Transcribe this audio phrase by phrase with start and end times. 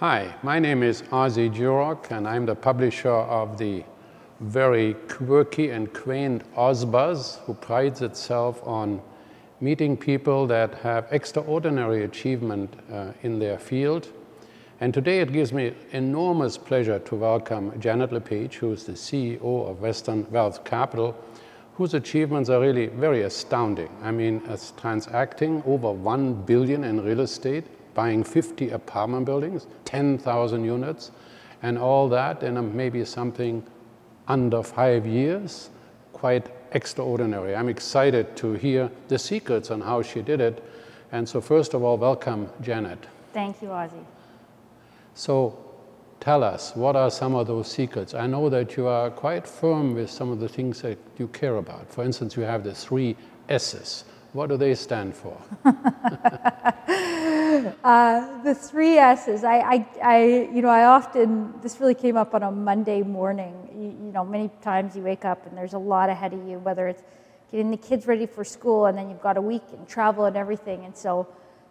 [0.00, 3.82] Hi, my name is Ozzy Jurock, and I'm the publisher of the
[4.38, 9.02] very quirky and quaint OzBuzz, who prides itself on
[9.60, 14.06] meeting people that have extraordinary achievement uh, in their field.
[14.80, 19.68] And today it gives me enormous pleasure to welcome Janet Lepage, who is the CEO
[19.68, 21.16] of Western Wealth Capital,
[21.74, 23.90] whose achievements are really very astounding.
[24.00, 30.64] I mean, as transacting over 1 billion in real estate, buying 50 apartment buildings, 10,000
[30.64, 31.10] units,
[31.62, 33.64] and all that in maybe something
[34.28, 35.70] under five years.
[36.12, 37.54] Quite extraordinary.
[37.54, 40.62] I'm excited to hear the secrets on how she did it.
[41.12, 43.06] And so first of all, welcome, Janet.
[43.32, 44.04] Thank you, Ozzy.
[45.14, 45.58] So
[46.20, 48.14] tell us, what are some of those secrets?
[48.14, 51.56] I know that you are quite firm with some of the things that you care
[51.56, 51.90] about.
[51.90, 53.16] For instance, you have the three
[53.48, 54.04] S's.
[54.38, 55.36] What do they stand for?
[57.82, 59.42] uh, the three S's.
[59.42, 60.24] I, I, I,
[60.54, 63.68] you know, I often, this really came up on a Monday morning.
[63.74, 66.60] You, you know, many times you wake up and there's a lot ahead of you,
[66.60, 67.02] whether it's
[67.50, 70.36] getting the kids ready for school and then you've got a week and travel and
[70.36, 70.84] everything.
[70.84, 71.26] And so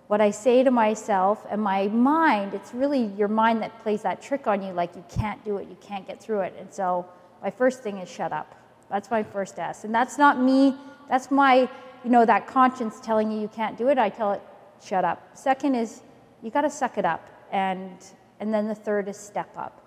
[0.08, 4.22] what I say to myself and my mind, it's really your mind that plays that
[4.22, 6.54] trick on you, like you can't do it, you can't get through it.
[6.60, 7.06] And so
[7.42, 8.56] my first thing is shut up.
[8.90, 9.86] That's my first S.
[9.86, 10.76] And that's not me,
[11.08, 11.70] that's my,
[12.08, 13.98] you know, that conscience telling you you can't do it.
[13.98, 14.42] I tell it,
[14.82, 15.36] shut up.
[15.38, 16.04] Second is
[16.42, 17.30] you got to suck it up.
[17.52, 17.98] And,
[18.40, 19.86] and then the third is step up.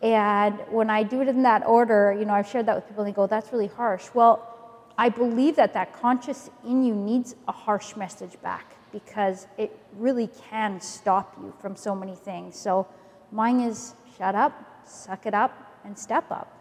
[0.00, 3.04] And when I do it in that order, you know, I've shared that with people
[3.04, 4.06] and they go, that's really harsh.
[4.14, 9.78] Well, I believe that that conscious in you needs a harsh message back because it
[9.98, 12.56] really can stop you from so many things.
[12.58, 12.88] So
[13.32, 15.52] mine is shut up, suck it up,
[15.84, 16.56] and step up.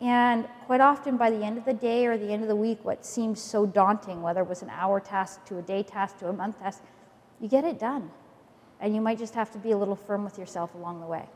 [0.00, 2.78] And quite often, by the end of the day or the end of the week,
[2.84, 6.28] what seems so daunting, whether it was an hour task to a day task to
[6.28, 6.82] a month task,
[7.38, 8.10] you get it done.
[8.80, 11.26] And you might just have to be a little firm with yourself along the way.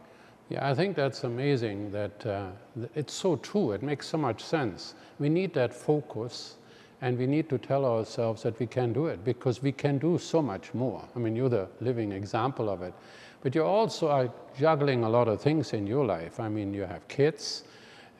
[0.48, 2.50] Yeah, I think that's amazing that uh,
[2.94, 3.72] it's so true.
[3.72, 4.94] It makes so much sense.
[5.18, 6.56] We need that focus
[7.00, 10.16] and we need to tell ourselves that we can do it because we can do
[10.16, 11.06] so much more.
[11.14, 12.94] I mean, you're the living example of it.
[13.42, 16.40] But you also are juggling a lot of things in your life.
[16.40, 17.64] I mean, you have kids,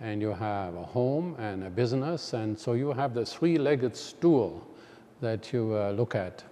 [0.00, 4.66] and you have a home and a business, and so you have the three-legged stool
[5.21, 6.43] that you uh, look at.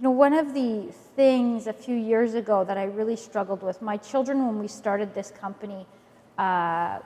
[0.00, 3.80] You know, one of the things a few years ago that I really struggled with,
[3.82, 5.86] my children, when we started this company,
[6.38, 6.98] uh,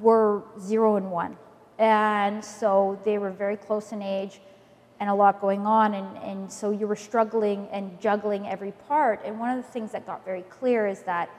[0.00, 1.36] were zero and one.
[1.78, 4.40] And so they were very close in age
[4.98, 5.94] and a lot going on.
[5.94, 9.20] And, and so you were struggling and juggling every part.
[9.24, 11.30] And one of the things that got very clear is that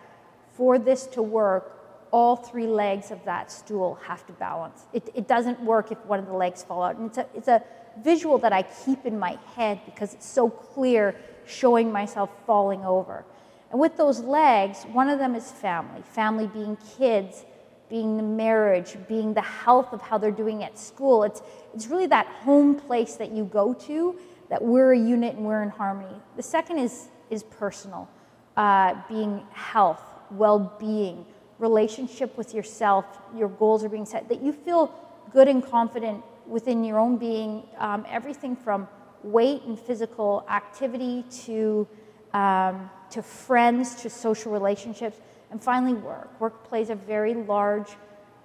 [0.56, 1.81] for this to work,
[2.12, 4.86] all three legs of that stool have to balance.
[4.94, 6.98] It, it doesn't work if one of the legs fall out.
[6.98, 7.64] And it's a, it's a
[8.04, 13.26] visual that I keep in my head because it's so clear showing myself falling over.
[13.72, 17.46] And with those legs, one of them is family, family being kids
[17.92, 21.24] being the marriage, being the health of how they're doing at school.
[21.24, 21.42] It's,
[21.76, 24.18] it's really that home place that you go to
[24.50, 26.16] that we're a unit and we're in harmony.
[26.38, 28.10] The second is, is personal,
[28.56, 30.02] uh, being health,
[30.32, 31.26] well being,
[31.62, 33.06] relationship with yourself,
[33.36, 34.94] your goals are being set, that you feel
[35.32, 38.88] good and confident within your own being, um, everything from
[39.24, 41.88] weight and physical activity to,
[42.34, 45.18] um, to friends to social relationships
[45.52, 46.40] and finally, work.
[46.40, 47.90] Work plays a very large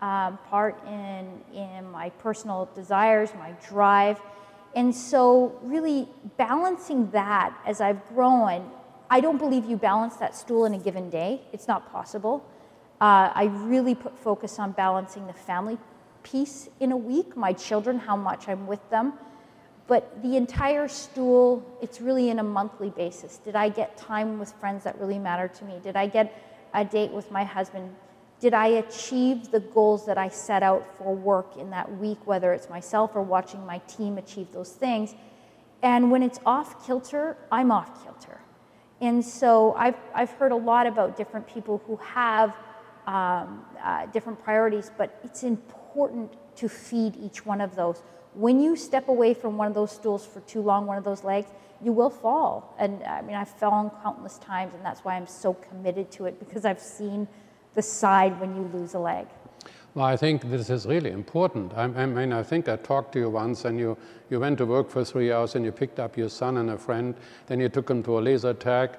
[0.03, 4.21] um, part in, in my personal desires, my drive.
[4.75, 8.69] And so, really balancing that as I've grown,
[9.09, 11.43] I don't believe you balance that stool in a given day.
[11.53, 12.44] It's not possible.
[13.01, 15.79] Uh, I really put focus on balancing the family
[16.23, 19.12] piece in a week, my children, how much I'm with them.
[19.87, 23.37] But the entire stool, it's really in a monthly basis.
[23.39, 25.79] Did I get time with friends that really matter to me?
[25.83, 26.43] Did I get
[26.75, 27.95] a date with my husband?
[28.41, 32.53] Did I achieve the goals that I set out for work in that week, whether
[32.53, 35.15] it's myself or watching my team achieve those things?
[35.83, 38.41] And when it's off kilter, I'm off kilter.
[39.01, 42.55] And so I've, I've heard a lot about different people who have
[43.06, 48.03] um, uh, different priorities, but it's important to feed each one of those.
[48.35, 51.25] When you step away from one of those stools for too long, one of those
[51.25, 51.49] legs,
[51.82, 52.75] you will fall.
[52.79, 56.38] And I mean, I've fallen countless times, and that's why I'm so committed to it
[56.38, 57.29] because I've seen
[57.75, 59.26] the side when you lose a leg.
[59.94, 61.73] Well, I think this is really important.
[61.75, 63.97] I, I, mean, I think I talked to you once, and you,
[64.29, 66.76] you went to work for three hours, and you picked up your son and a
[66.76, 67.14] friend,
[67.47, 68.91] then you took him to a laser tag,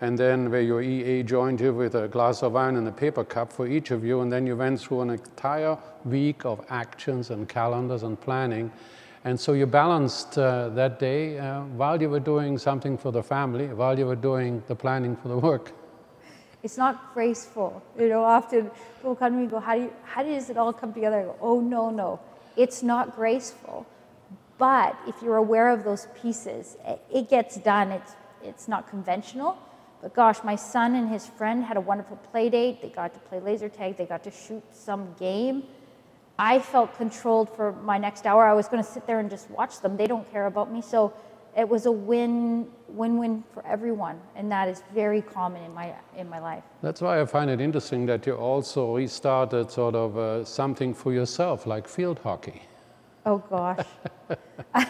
[0.00, 3.24] and then where your EA joined you with a glass of wine and a paper
[3.24, 7.30] cup for each of you, and then you went through an entire week of actions
[7.30, 8.70] and calendars and planning.
[9.24, 13.22] And so you balanced uh, that day uh, while you were doing something for the
[13.22, 15.72] family, while you were doing the planning for the work.
[16.62, 17.82] It's not graceful.
[17.98, 20.56] You know, often people come to me and go, how, do you, how does it
[20.56, 21.20] all come together?
[21.20, 22.20] I go, oh, no, no.
[22.56, 23.86] It's not graceful.
[24.58, 26.76] But if you're aware of those pieces,
[27.12, 27.92] it gets done.
[27.92, 29.58] It's, it's not conventional.
[30.02, 32.82] But gosh, my son and his friend had a wonderful play date.
[32.82, 33.96] They got to play laser tag.
[33.96, 35.64] They got to shoot some game.
[36.38, 38.46] I felt controlled for my next hour.
[38.46, 39.96] I was going to sit there and just watch them.
[39.96, 40.82] They don't care about me.
[40.82, 41.14] So
[41.56, 45.92] it was a win win win for everyone and that is very common in my
[46.16, 50.16] in my life that's why i find it interesting that you also restarted sort of
[50.18, 52.62] uh, something for yourself like field hockey
[53.24, 53.86] oh gosh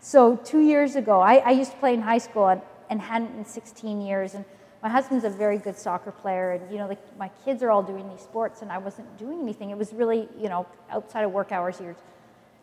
[0.00, 3.36] so two years ago I, I, used to play in high school and, and hadn't
[3.36, 4.44] in 16 years and
[4.82, 7.82] my husband's a very good soccer player and you know the, my kids are all
[7.82, 11.32] doing these sports and i wasn't doing anything it was really you know outside of
[11.32, 11.96] work hours you're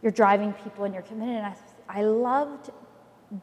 [0.02, 1.56] you're driving people and you're committed and i
[1.90, 2.72] I loved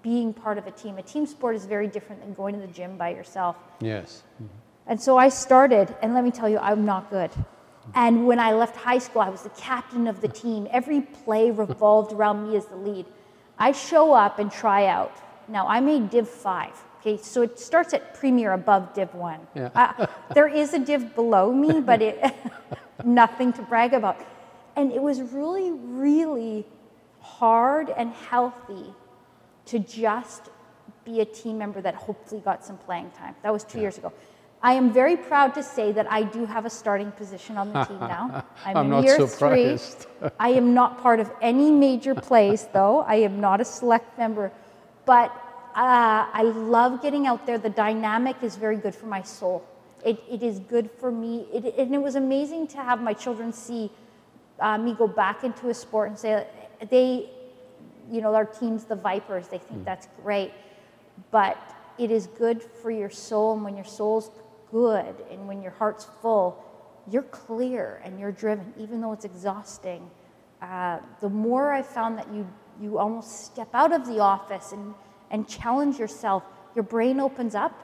[0.02, 0.98] being part of a team.
[0.98, 3.56] A team sport is very different than going to the gym by yourself.
[3.80, 4.22] Yes.
[4.34, 4.46] Mm-hmm.
[4.86, 7.30] And so I started, and let me tell you, I'm not good.
[7.94, 10.68] And when I left high school, I was the captain of the team.
[10.70, 13.06] Every play revolved around me as the lead.
[13.58, 15.12] I show up and try out.
[15.50, 16.84] Now, I made Div 5.
[17.00, 19.40] Okay, so it starts at Premier above Div 1.
[19.54, 19.70] Yeah.
[19.74, 22.34] uh, there is a Div below me, but it,
[23.04, 24.18] nothing to brag about.
[24.76, 26.66] And it was really, really
[27.20, 28.94] hard and healthy
[29.66, 30.50] to just
[31.04, 33.34] be a team member that hopefully got some playing time.
[33.42, 33.82] That was two yeah.
[33.82, 34.12] years ago.
[34.62, 37.84] I am very proud to say that I do have a starting position on the
[37.88, 38.44] team now.
[38.64, 40.06] I'm, I'm in year surprised.
[40.20, 40.30] three.
[40.38, 43.00] I am not part of any major plays, though.
[43.00, 44.52] I am not a select member.
[45.10, 45.32] But
[45.74, 47.58] uh, I love getting out there.
[47.58, 49.66] The dynamic is very good for my soul.
[50.04, 51.48] It, it is good for me.
[51.52, 53.90] It, and it was amazing to have my children see
[54.60, 56.46] uh, me go back into a sport and say
[56.90, 57.28] they
[58.08, 59.48] you know, our team's the Vipers.
[59.48, 59.84] They think mm.
[59.84, 60.52] that's great.
[61.32, 61.58] But
[61.98, 63.54] it is good for your soul.
[63.54, 64.30] And when your soul's
[64.70, 66.64] good and when your heart's full,
[67.10, 70.08] you're clear and you're driven, even though it's exhausting.
[70.62, 72.46] Uh, the more I found that you,
[72.80, 74.94] you almost step out of the office and,
[75.30, 76.42] and challenge yourself,
[76.74, 77.78] your brain opens up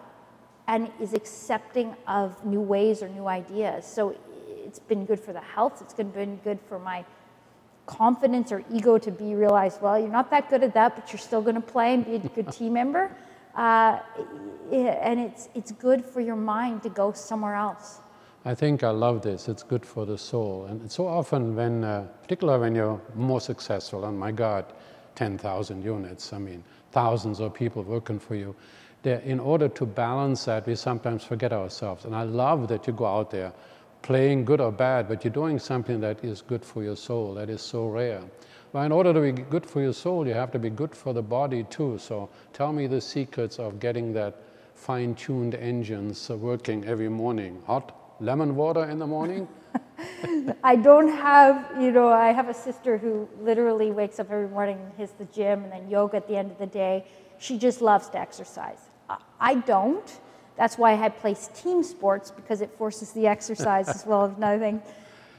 [0.68, 3.86] and is accepting of new ways or new ideas.
[3.86, 4.16] So
[4.48, 7.04] it's been good for the health, it's been good for my
[7.86, 11.20] confidence or ego to be realized, well, you're not that good at that, but you're
[11.20, 13.10] still going to play and be a good team member.
[13.54, 14.00] Uh,
[14.70, 18.00] and it's, it's good for your mind to go somewhere else.
[18.46, 19.48] I think I love this.
[19.48, 20.66] It's good for the soul.
[20.66, 24.72] And so often when, uh, particularly when you're more successful, and my God,
[25.16, 26.62] 10,000 units, I mean,
[26.92, 28.54] thousands of people working for you,
[29.02, 32.04] in order to balance that, we sometimes forget ourselves.
[32.04, 33.52] And I love that you go out there
[34.02, 37.34] playing good or bad, but you're doing something that is good for your soul.
[37.34, 38.22] That is so rare.
[38.72, 41.12] Well, in order to be good for your soul, you have to be good for
[41.12, 41.98] the body too.
[41.98, 44.36] So tell me the secrets of getting that
[44.76, 47.60] fine-tuned engines working every morning.
[47.66, 49.48] Hot lemon water in the morning?
[50.64, 54.78] I don't have, you know, I have a sister who literally wakes up every morning
[54.78, 57.04] and hits the gym and then yoga at the end of the day.
[57.38, 58.88] She just loves to exercise.
[59.40, 60.20] I don't.
[60.56, 64.58] That's why I placed team sports because it forces the exercise as well as another
[64.58, 64.82] thing.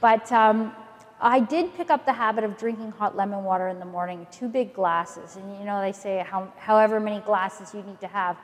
[0.00, 0.72] But um,
[1.20, 4.48] I did pick up the habit of drinking hot lemon water in the morning, two
[4.48, 5.36] big glasses.
[5.36, 8.36] And you know, they say how, however many glasses you need to have.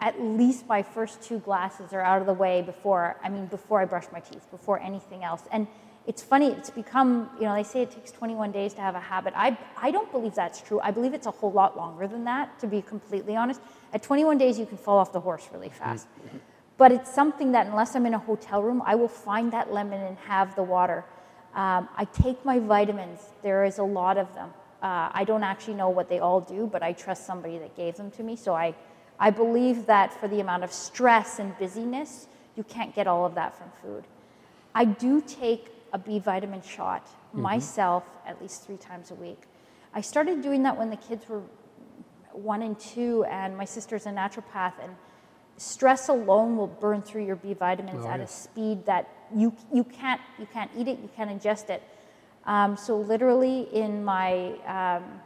[0.00, 3.80] At least my first two glasses are out of the way before, I mean, before
[3.80, 5.42] I brush my teeth, before anything else.
[5.50, 5.66] And
[6.06, 9.00] it's funny, it's become, you know, they say it takes 21 days to have a
[9.00, 9.32] habit.
[9.36, 10.80] I, I don't believe that's true.
[10.80, 13.60] I believe it's a whole lot longer than that, to be completely honest.
[13.92, 16.06] At 21 days, you can fall off the horse really fast.
[16.76, 20.00] But it's something that, unless I'm in a hotel room, I will find that lemon
[20.00, 21.04] and have the water.
[21.54, 24.50] Um, I take my vitamins, there is a lot of them.
[24.82, 27.96] Uh, I don't actually know what they all do, but I trust somebody that gave
[27.96, 28.36] them to me.
[28.36, 28.74] So I,
[29.18, 33.34] I believe that for the amount of stress and busyness, you can't get all of
[33.34, 34.04] that from food.
[34.74, 37.42] I do take a B vitamin shot mm-hmm.
[37.42, 39.42] myself at least three times a week.
[39.94, 41.42] I started doing that when the kids were
[42.32, 44.94] one and two, and my sister's a naturopath, and
[45.56, 49.84] stress alone will burn through your B vitamins oh, at a speed that you you
[49.84, 51.82] can't you can't eat it, you can't ingest it.
[52.44, 55.20] Um, so literally in my um,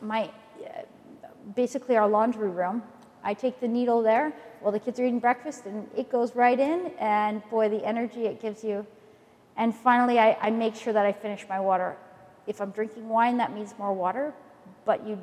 [0.00, 0.30] my
[0.64, 0.82] uh,
[1.54, 2.82] basically our laundry room,
[3.24, 6.58] I take the needle there while the kids are eating breakfast, and it goes right
[6.58, 8.86] in, and boy, the energy it gives you
[9.56, 11.96] and finally, I, I, make sure that I finish my water.
[12.46, 14.34] If I'm drinking wine, that means more water,
[14.84, 15.18] but, you,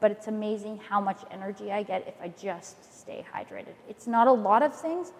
[0.00, 3.74] but it's amazing how much energy I get if I just stay hydrated.
[3.88, 5.12] It's not a lot of things,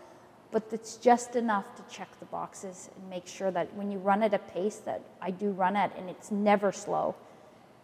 [0.50, 4.22] but it's just enough to check the boxes and make sure that when you run
[4.22, 7.14] at a pace that I do run at, and it's never slow,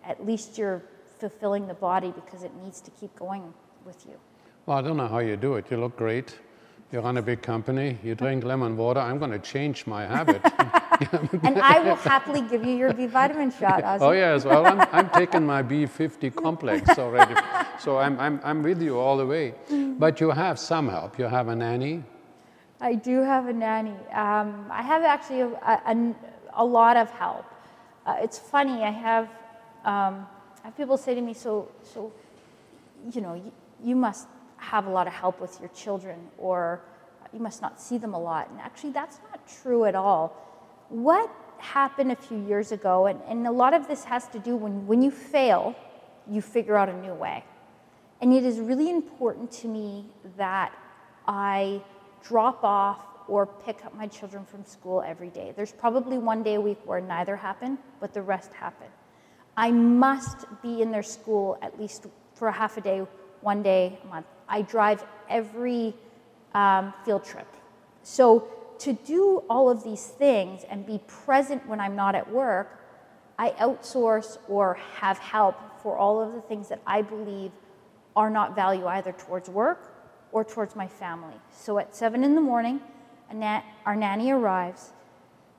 [0.05, 0.83] at least you're
[1.19, 3.55] fulfilling the body because it needs to keep going
[3.87, 4.19] with you.
[4.66, 5.66] Well, I don't know how you do it.
[5.71, 6.38] You look great
[6.92, 10.42] You run a big company, you drink lemon water, I'm going to change my habit.
[11.42, 14.02] and I will happily give you your B vitamin shot, Ozzy.
[14.02, 17.35] oh, yes, well, I'm, I'm taking my B50 complex already.
[17.81, 19.54] so I'm, I'm, I'm with you all the way.
[19.99, 21.19] But you have some help.
[21.19, 22.04] You have a nanny.
[22.78, 23.97] I do have a nanny.
[24.12, 26.14] Um, I have actually a, a,
[26.54, 27.47] a lot of help.
[28.04, 29.25] Uh, it's funny, I have,
[29.85, 30.26] um,
[30.62, 32.12] I have people say to me, so, so
[33.12, 33.50] you know, you,
[33.83, 34.28] you must
[34.62, 36.81] have a lot of help with your children or
[37.33, 38.49] you must not see them a lot.
[38.50, 40.37] And actually, that's not true at all.
[40.88, 44.57] What happened a few years ago, and, and a lot of this has to do
[44.57, 45.75] when, when you fail,
[46.28, 47.45] you figure out a new way.
[48.21, 50.04] And it is really important to me
[50.37, 50.73] that
[51.26, 51.83] I
[52.23, 55.52] drop off or pick up my children from school every day.
[55.57, 58.88] There's probably one day a week where neither happen, but the rest happen.
[59.57, 63.07] I must be in their school at least for a half a day,
[63.40, 64.26] one day a month.
[64.53, 65.95] I drive every
[66.55, 67.49] um, field trip.
[68.03, 68.49] So
[68.81, 72.79] to do all of these things and be present when I'm not at work,
[73.39, 77.51] I outsource or have help for all of the things that I believe
[78.15, 79.95] are not value either towards work
[80.33, 81.35] or towards my family.
[81.51, 82.81] So at seven in the morning,
[83.87, 84.93] our nanny arrives.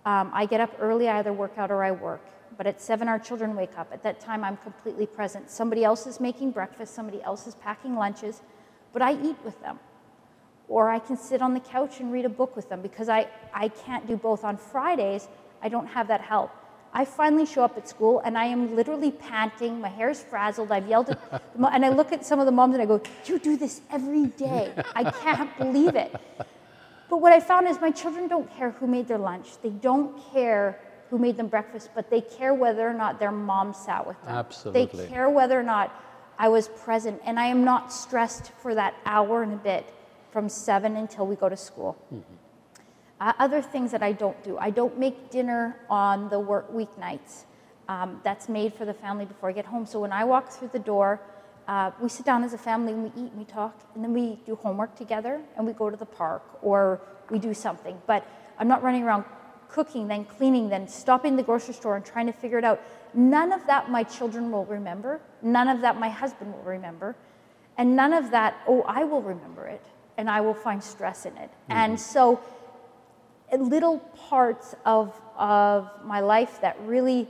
[0.06, 2.22] Um, I get up early, I either work out or I work.
[2.58, 3.90] But at seven, our children wake up.
[3.92, 5.50] At that time, I'm completely present.
[5.50, 8.44] Somebody else is making breakfast, somebody else is packing lunches,
[8.94, 9.80] but I eat with them.
[10.70, 13.28] Or I can sit on the couch and read a book with them because I,
[13.54, 14.44] I can't do both.
[14.44, 15.28] On Fridays,
[15.62, 16.52] I don't have that help.
[16.94, 19.82] I finally show up at school and I am literally panting.
[19.82, 20.72] My hair's frazzled.
[20.72, 21.20] I've yelled at,
[21.56, 24.28] and I look at some of the moms and I go, You do this every
[24.28, 24.72] day.
[24.96, 26.16] I can't believe it.
[27.10, 29.62] But what I found is my children don't care who made their lunch.
[29.62, 33.74] They don't care who made them breakfast, but they care whether or not their mom
[33.74, 34.36] sat with them.
[34.36, 35.06] Absolutely.
[35.06, 35.94] They care whether or not
[36.38, 37.22] I was present.
[37.26, 39.94] And I am not stressed for that hour and a bit
[40.32, 41.96] from seven until we go to school.
[42.14, 42.34] Mm-hmm.
[43.20, 47.46] Uh, other things that I don't do I don't make dinner on the work weeknights.
[47.88, 49.86] Um, that's made for the family before I get home.
[49.86, 51.22] So when I walk through the door,
[51.68, 54.14] uh, we sit down as a family and we eat and we talk, and then
[54.14, 57.00] we do homework together and we go to the park or
[57.30, 58.02] we do something.
[58.08, 58.26] But
[58.58, 59.26] I'm not running around
[59.74, 62.80] cooking, then cleaning, then stopping the grocery store and trying to figure it out.
[63.14, 65.20] None of that my children will remember.
[65.42, 67.16] None of that my husband will remember.
[67.78, 69.84] And none of that, oh, I will remember it
[70.18, 71.50] and I will find stress in it.
[71.50, 71.72] Mm-hmm.
[71.72, 72.40] And so
[73.52, 74.00] little
[74.30, 77.28] parts of, of my life that really,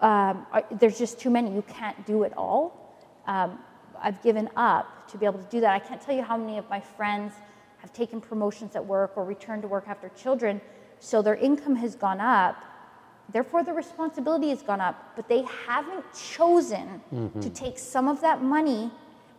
[0.00, 1.54] um, are, there's just too many.
[1.54, 2.94] You can't do it all.
[3.26, 3.58] Um,
[4.02, 5.72] I've given up to be able to do that.
[5.72, 7.32] I can't tell you how many of my friends
[7.78, 10.60] have taken promotions at work or returned to work after children,
[11.04, 12.56] so their income has gone up.
[13.32, 17.40] Therefore, the responsibility has gone up, but they haven't chosen mm-hmm.
[17.40, 18.90] to take some of that money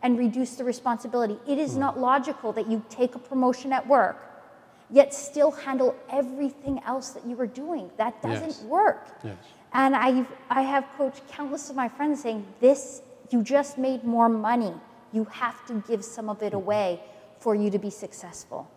[0.01, 1.37] and reduce the responsibility.
[1.47, 1.79] It is mm.
[1.79, 4.25] not logical that you take a promotion at work
[4.89, 7.89] yet still handle everything else that you were doing.
[7.97, 8.63] That doesn't yes.
[8.63, 9.07] work.
[9.23, 9.37] Yes.
[9.73, 14.29] And I've, I have coached countless of my friends saying, This, you just made more
[14.29, 14.73] money.
[15.11, 16.57] You have to give some of it mm-hmm.
[16.57, 17.01] away
[17.39, 18.69] for you to be successful.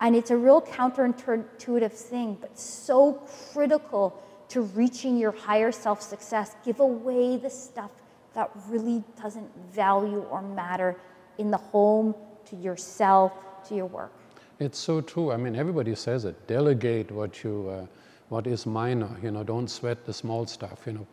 [0.00, 3.14] And it's a real counterintuitive thing, but so
[3.52, 6.54] critical to reaching your higher self success.
[6.64, 7.90] Give away the stuff
[8.34, 10.96] that really doesn't value or matter
[11.38, 12.14] in the home,
[12.46, 13.32] to yourself,
[13.68, 14.12] to your work.
[14.58, 15.32] It's so true.
[15.32, 16.46] I mean, everybody says it.
[16.46, 17.86] Delegate what you, uh,
[18.28, 19.10] what is minor.
[19.22, 20.82] You know, don't sweat the small stuff.
[20.86, 21.06] You know,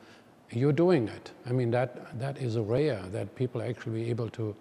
[0.52, 1.32] you're doing it.
[1.46, 4.56] I mean, that that is rare that people actually be able to,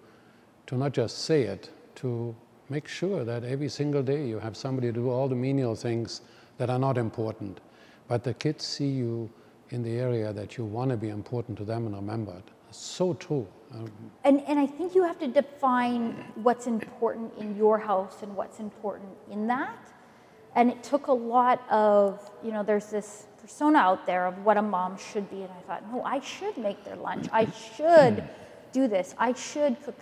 [0.67, 2.35] to not just say it, to
[2.69, 6.21] make sure that every single day you have somebody to do all the menial things
[6.57, 7.59] that are not important,
[8.07, 9.29] but the kids see you
[9.69, 12.43] in the area that you want to be important to them and remembered.
[12.71, 13.47] So true.
[13.73, 13.91] Um,
[14.23, 18.59] and, and I think you have to define what's important in your house and what's
[18.59, 19.91] important in that.
[20.55, 24.57] And it took a lot of, you know, there's this persona out there of what
[24.57, 25.41] a mom should be.
[25.41, 27.27] And I thought, no, I should make their lunch.
[27.31, 28.23] I should
[28.71, 29.15] do this.
[29.17, 29.95] I should cook.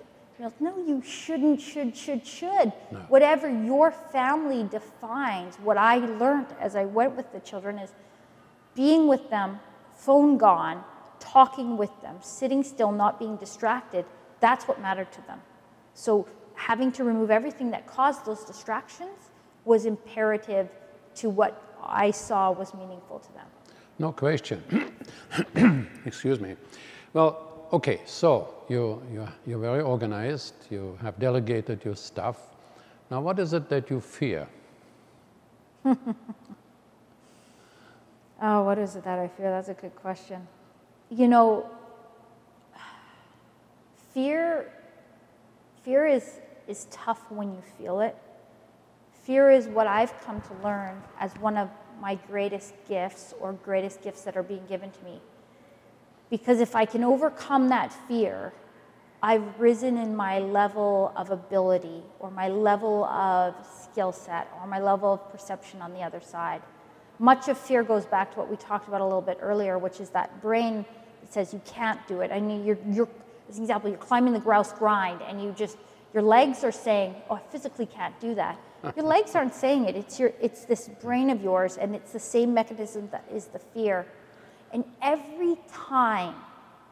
[0.60, 2.74] No, you shouldn't, should, should, should.
[2.92, 3.00] No.
[3.08, 7.92] Whatever your family defines, what I learned as I went with the children is
[8.76, 9.60] being with them,
[9.96, 10.84] phone gone,
[11.20, 14.06] talking with them, sitting still, not being distracted,
[14.40, 15.40] that's what mattered to them.
[15.94, 19.30] So having to remove everything that caused those distractions
[19.66, 20.70] was imperative
[21.16, 23.46] to what I saw was meaningful to them.
[24.00, 24.92] No question.
[26.06, 26.56] Excuse me.
[27.14, 32.38] Well, okay, so you, you, you're very organized, you have delegated your stuff.
[33.12, 34.48] Now, what is it that you fear?
[35.86, 35.96] oh,
[38.64, 39.52] what is it that I fear?
[39.52, 40.48] That's a good question
[41.18, 41.70] you know,
[44.14, 44.72] fear,
[45.84, 48.16] fear is, is tough when you feel it.
[49.24, 51.70] Fear is what I've come to learn as one of
[52.02, 55.22] my greatest gifts or greatest gifts that are being given to me.
[56.34, 58.54] Because if I can overcome that fear,
[59.22, 64.80] I've risen in my level of ability or my level of skill set or my
[64.80, 66.64] level of perception on the other side.
[67.20, 70.00] Much of fear goes back to what we talked about a little bit earlier, which
[70.00, 70.84] is that brain
[71.22, 72.32] that says you can't do it.
[72.32, 73.10] I mean, you're, you're
[73.48, 75.78] as an example, you're climbing the grouse grind and you just,
[76.16, 78.58] your legs are saying, oh, I physically can't do that.
[78.96, 79.96] Your legs aren't saying it.
[79.96, 83.60] It's, your, it's this brain of yours, and it's the same mechanism that is the
[83.60, 84.08] fear.
[84.74, 86.36] And every time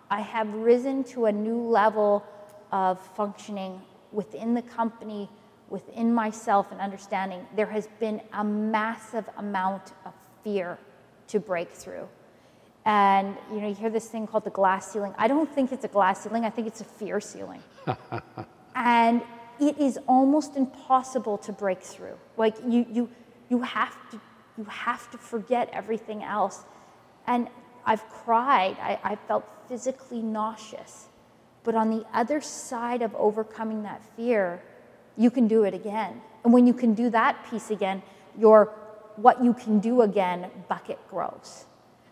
[0.09, 2.23] I have risen to a new level
[2.71, 5.27] of functioning within the company,
[5.69, 10.77] within myself and understanding, there has been a massive amount of fear
[11.29, 12.07] to break through.
[12.85, 15.13] And you know, you hear this thing called the glass ceiling.
[15.17, 16.45] I don't think it's a glass ceiling.
[16.45, 17.61] I think it's a fear ceiling.
[18.75, 19.21] and
[19.59, 22.17] it is almost impossible to break through.
[22.37, 23.09] Like you, you,
[23.49, 24.21] you have to,
[24.57, 26.63] you have to forget everything else.
[27.27, 27.47] And
[27.85, 28.77] I've cried.
[28.79, 31.07] I, I felt physically nauseous.
[31.63, 34.61] But on the other side of overcoming that fear,
[35.17, 36.21] you can do it again.
[36.43, 38.01] And when you can do that piece again,
[38.37, 38.73] your
[39.17, 41.65] what you can do again bucket grows.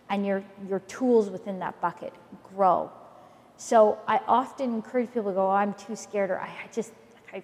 [0.09, 2.13] And your, your tools within that bucket
[2.55, 2.91] grow.
[3.57, 6.93] So I often encourage people to go, oh, I'm too scared, or I just,
[7.33, 7.43] I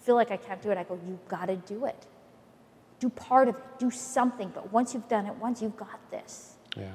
[0.00, 2.06] feel like I can't do it, I go, you've got to do it.
[2.98, 4.50] Do part of it, do something.
[4.54, 6.54] But once you've done it once, you've got this.
[6.76, 6.90] Yeah.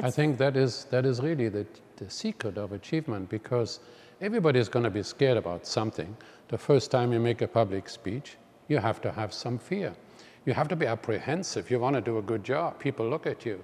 [0.00, 3.80] I think that is, that is really the, the secret of achievement because
[4.20, 6.16] everybody is going to be scared about something.
[6.48, 8.36] The first time you make a public speech,
[8.68, 9.92] you have to have some fear.
[10.46, 11.68] You have to be apprehensive.
[11.68, 12.78] You want to do a good job.
[12.78, 13.60] People look at you.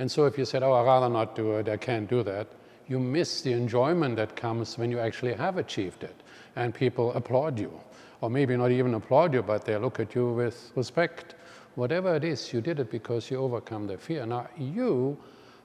[0.00, 2.48] And so if you said, oh, I'd rather not do it, I can't do that,
[2.88, 6.22] you miss the enjoyment that comes when you actually have achieved it
[6.56, 7.72] and people applaud you
[8.20, 11.36] or maybe not even applaud you, but they look at you with respect.
[11.76, 14.26] Whatever it is, you did it because you overcome the fear.
[14.26, 15.16] Now, you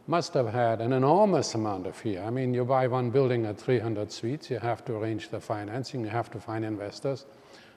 [0.07, 2.23] must have had an enormous amount of fear.
[2.23, 6.01] I mean, you buy one building at 300 suites, you have to arrange the financing,
[6.01, 7.25] you have to find investors.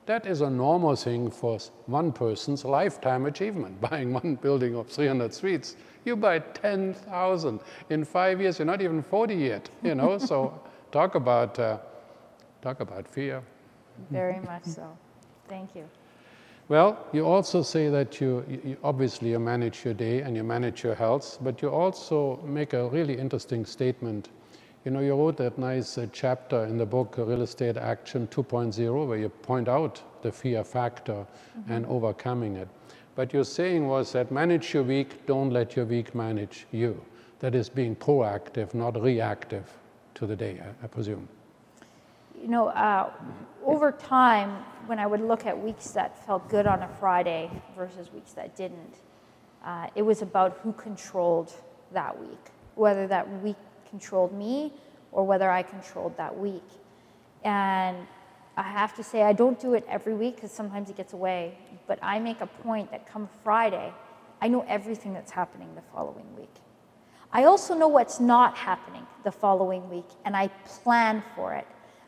[0.06, 5.32] That is a normal thing for one person's lifetime achievement, buying one building of 300
[5.32, 5.76] suites.
[6.04, 7.60] You buy 10,000
[7.90, 10.60] in five years, you're not even 40 yet, you know, so
[10.90, 11.78] talk about, uh,
[12.62, 13.42] talk about fear.
[14.10, 14.96] Very much so.
[15.48, 15.88] Thank you.
[16.68, 20.82] Well, you also say that you, you, obviously you manage your day and you manage
[20.82, 24.30] your health, but you also make a really interesting statement.
[24.84, 29.06] You know, you wrote that nice uh, chapter in the book Real Estate Action 2.0
[29.06, 31.72] where you point out the fear factor mm-hmm.
[31.72, 32.68] and overcoming it.
[33.14, 37.00] But your saying was that manage your week, don't let your week manage you.
[37.38, 39.70] That is being proactive, not reactive
[40.14, 41.28] to the day, I, I presume
[42.40, 43.10] you know, uh,
[43.64, 48.12] over time, when I would look at weeks that felt good on a Friday versus
[48.12, 48.96] weeks that didn't,
[49.64, 51.52] uh, it was about who controlled
[51.92, 53.56] that week, whether that week
[53.90, 54.72] controlled me
[55.10, 56.68] or whether I controlled that week.
[57.42, 57.96] And
[58.56, 61.58] I have to say, I don't do it every week because sometimes it gets away,
[61.86, 63.92] but I make a point that come Friday,
[64.40, 66.54] I know everything that's happening the following week.
[67.32, 71.66] I also know what's not happening the following week, and I plan for it.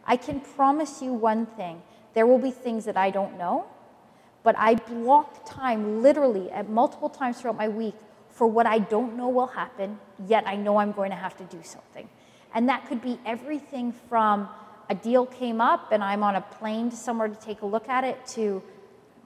[0.09, 1.83] I can promise you one thing
[2.15, 3.67] there will be things that I don't know,
[4.43, 7.95] but I block time literally at multiple times throughout my week
[8.31, 11.45] for what I don't know will happen, yet I know I'm going to have to
[11.45, 12.09] do something.
[12.55, 14.49] And that could be everything from
[14.89, 17.89] a deal came up and I'm on a plane to somewhere to take a look
[17.91, 18.63] at it to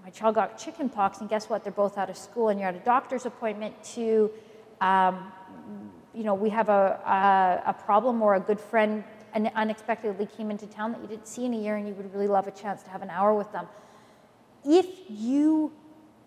[0.03, 1.62] my child got chicken pox and guess what?
[1.62, 4.31] They're both out of school and you're at a doctor's appointment to,
[4.81, 5.33] um,
[6.12, 10.66] you know, we have a, a, a problem or a good friend unexpectedly came into
[10.66, 12.83] town that you didn't see in a year and you would really love a chance
[12.83, 13.66] to have an hour with them.
[14.64, 15.73] If you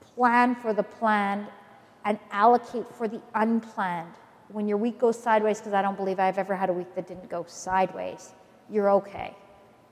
[0.01, 1.47] plan for the planned
[2.03, 4.13] and allocate for the unplanned,
[4.49, 7.07] when your week goes sideways, because I don't believe I've ever had a week that
[7.07, 8.33] didn't go sideways,
[8.69, 9.35] you're okay.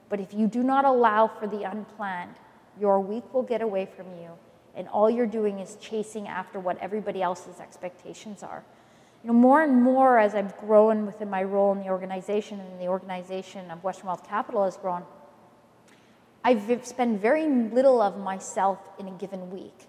[0.08, 2.36] But if you do not allow for the unplanned,
[2.78, 4.30] your week will get away from you,
[4.74, 8.64] and all you're doing is chasing after what everybody else's expectations are
[9.24, 12.78] you know, more and more as I've grown within my role in the organization and
[12.78, 15.02] the organization of Western Wealth Capital has grown,
[16.44, 19.86] I've spent very little of myself in a given week.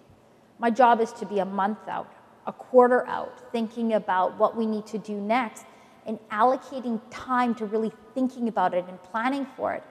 [0.58, 2.10] My job is to be a month out,
[2.46, 5.66] a quarter out, thinking about what we need to do next
[6.06, 9.82] and allocating time to really thinking about it and planning for it.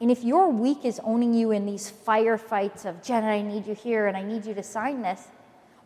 [0.00, 3.74] And if your week is owning you in these firefights of, Janet, I need you
[3.74, 5.26] here and I need you to sign this,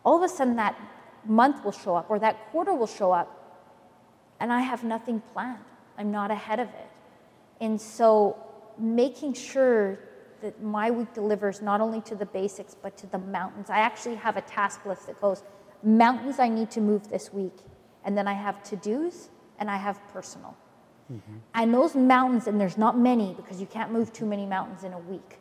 [0.05, 0.79] all of a sudden that
[1.25, 3.35] month will show up or that quarter will show up
[4.39, 5.63] and I have nothing planned.
[5.97, 6.91] I'm not ahead of it.
[7.61, 8.37] And so
[8.77, 9.99] making sure
[10.41, 13.69] that my week delivers not only to the basics, but to the mountains.
[13.69, 15.43] I actually have a task list that goes
[15.83, 17.57] mountains I need to move this week.
[18.05, 19.29] And then I have to dos
[19.59, 20.55] and I have personal.
[21.11, 21.37] Mm-hmm.
[21.55, 24.93] And those mountains, and there's not many because you can't move too many mountains in
[24.93, 25.39] a week.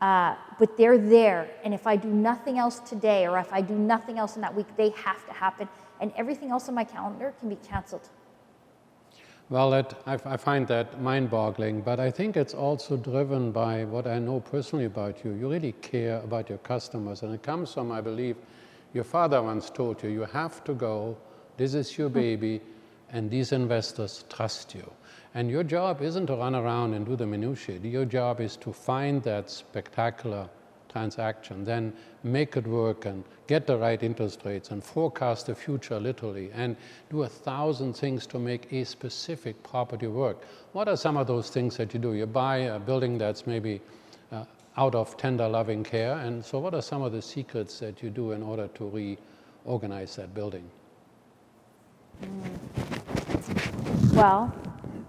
[0.00, 1.50] Uh, but they're there.
[1.64, 4.54] And if I do nothing else today, or if I do nothing else in that
[4.54, 5.68] week, they have to happen.
[6.00, 8.08] And everything else on my calendar can be canceled.
[9.50, 13.84] Well, that, I, I find that mind boggling, but I think it's also driven by
[13.84, 15.32] what I know personally about you.
[15.32, 18.36] You really care about your customers, and it comes from, I believe,
[18.92, 21.16] your father once told you, you have to go,
[21.56, 22.60] this is your baby,
[23.10, 24.92] and these investors trust you.
[25.38, 27.78] And your job isn't to run around and do the minutiae.
[27.78, 30.48] Your job is to find that spectacular
[30.88, 31.92] transaction, then
[32.24, 36.74] make it work and get the right interest rates and forecast the future literally and
[37.08, 40.42] do a thousand things to make a specific property work.
[40.72, 42.14] What are some of those things that you do?
[42.14, 43.80] You buy a building that's maybe
[44.32, 44.42] uh,
[44.76, 48.10] out of tender loving care, and so what are some of the secrets that you
[48.10, 49.16] do in order to
[49.64, 50.68] reorganize that building?
[54.14, 54.52] Well,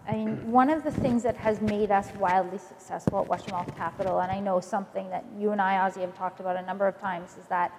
[0.10, 3.76] I mean, one of the things that has made us wildly successful at Western Wealth
[3.78, 6.88] Capital, and I know something that you and I, Ozzy, have talked about a number
[6.88, 7.72] of times, is that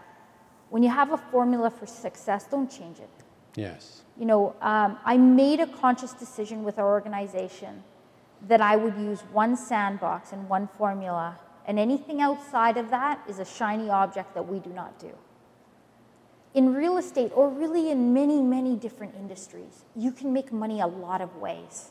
[0.69, 3.11] when you have a formula for success, don't change it.
[3.57, 4.03] Yes.
[4.17, 7.83] You know, um, I made a conscious decision with our organization
[8.47, 13.41] that I would use one sandbox and one formula, and anything outside of that is
[13.41, 15.11] a shiny object that we do not do.
[16.55, 20.87] In real estate, or really in many, many different industries, you can make money a
[20.87, 21.91] lot of ways.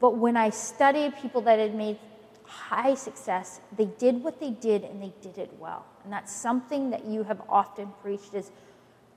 [0.00, 1.98] But when I studied people that had made
[2.44, 5.84] high success, they did what they did and they did it well.
[6.02, 8.50] And that's something that you have often preached is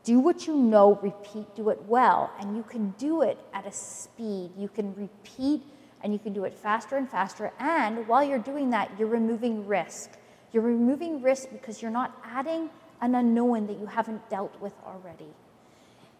[0.03, 2.31] do what you know, repeat, do it well.
[2.39, 4.51] And you can do it at a speed.
[4.57, 5.63] You can repeat
[6.03, 7.53] and you can do it faster and faster.
[7.59, 10.11] And while you're doing that, you're removing risk.
[10.51, 12.69] You're removing risk because you're not adding
[13.01, 15.33] an unknown that you haven't dealt with already.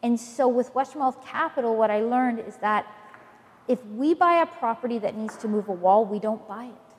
[0.02, 2.88] And so with Wealth Capital, what I learned is that
[3.68, 6.96] if we buy a property that needs to move a wall, we don't buy it.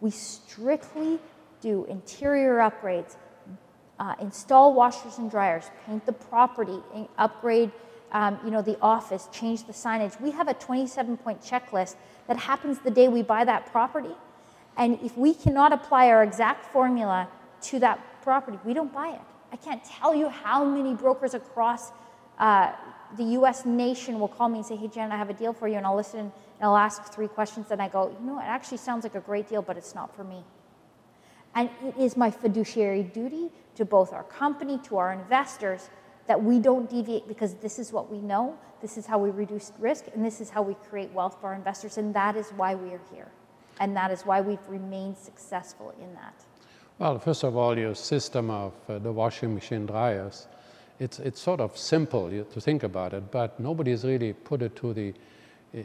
[0.00, 1.18] We strictly
[1.60, 3.16] do interior upgrades,
[3.98, 6.78] uh, install washers and dryers, paint the property,
[7.18, 7.72] upgrade
[8.12, 10.20] um, you know, the office, change the signage.
[10.20, 11.96] We have a 27-point checklist
[12.28, 14.14] that happens the day we buy that property.
[14.76, 17.28] And if we cannot apply our exact formula
[17.62, 19.20] to that property, we don't buy it.
[19.52, 21.92] I can't tell you how many brokers across
[22.38, 22.72] uh,
[23.16, 25.68] the US nation will call me and say, hey, Jen, I have a deal for
[25.68, 25.76] you.
[25.76, 27.70] And I'll listen and I'll ask three questions.
[27.70, 30.14] And I go, you know, it actually sounds like a great deal, but it's not
[30.14, 30.42] for me.
[31.54, 35.88] And it is my fiduciary duty to both our company, to our investors,
[36.26, 39.72] that we don't deviate because this is what we know, this is how we reduce
[39.78, 41.98] risk, and this is how we create wealth for our investors.
[41.98, 43.28] And that is why we are here.
[43.80, 46.34] And that is why we've remained successful in that.
[46.98, 50.48] Well, first of all, your system of uh, the washing machine dryers
[50.98, 54.94] it's, it's sort of simple to think about it, but nobody's really put it to
[54.94, 55.14] the
[55.76, 55.80] uh,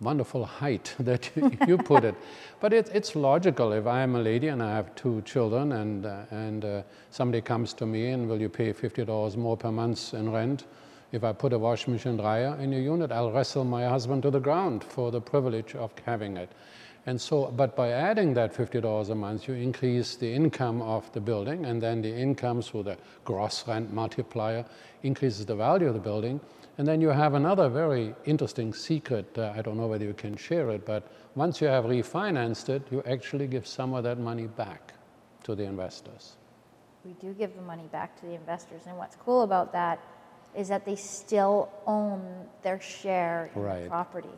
[0.00, 1.30] wonderful height that
[1.66, 2.14] you put it.
[2.60, 3.72] But it, it's logical.
[3.72, 7.72] If I'm a lady and I have two children and, uh, and uh, somebody comes
[7.74, 10.64] to me and will you pay $50 more per month in rent,
[11.12, 14.30] if I put a washing machine dryer in your unit, I'll wrestle my husband to
[14.30, 16.50] the ground for the privilege of having it.
[17.06, 21.20] And so, but by adding that $50 a month, you increase the income of the
[21.20, 24.64] building, and then the income through the gross rent multiplier
[25.02, 26.40] increases the value of the building.
[26.78, 29.26] And then you have another very interesting secret.
[29.36, 32.82] Uh, I don't know whether you can share it, but once you have refinanced it,
[32.90, 34.94] you actually give some of that money back
[35.44, 36.36] to the investors.
[37.04, 38.82] We do give the money back to the investors.
[38.86, 40.00] And what's cool about that
[40.56, 43.82] is that they still own their share in right.
[43.84, 44.28] the property.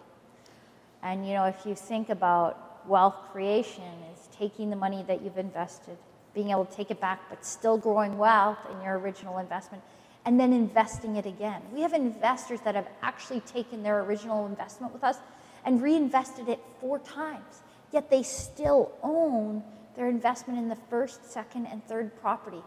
[1.06, 5.38] And you know, if you think about wealth creation is taking the money that you've
[5.38, 5.96] invested,
[6.34, 9.84] being able to take it back, but still growing wealth in your original investment,
[10.24, 11.62] and then investing it again.
[11.72, 15.18] We have investors that have actually taken their original investment with us
[15.64, 19.62] and reinvested it four times, yet they still own
[19.94, 22.62] their investment in the first, second, and third property.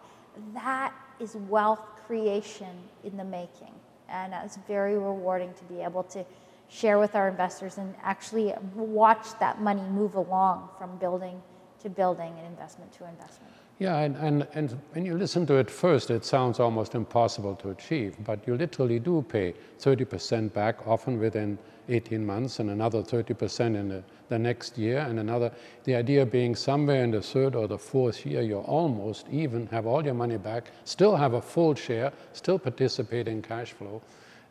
[0.53, 2.73] That is wealth creation
[3.03, 3.73] in the making.
[4.07, 6.25] And it's very rewarding to be able to
[6.69, 11.41] share with our investors and actually watch that money move along from building
[11.81, 13.51] to building and investment to investment.
[13.79, 17.69] Yeah, and, and, and when you listen to it first, it sounds almost impossible to
[17.69, 23.77] achieve, but you literally do pay 30% back, often within 18 months, and another 30%
[23.77, 25.49] in the, the next year, and another.
[25.85, 29.85] The idea being somewhere in the third or the fourth year, you're almost even, have
[29.85, 34.01] all your money back, still have a full share, still participate in cash flow.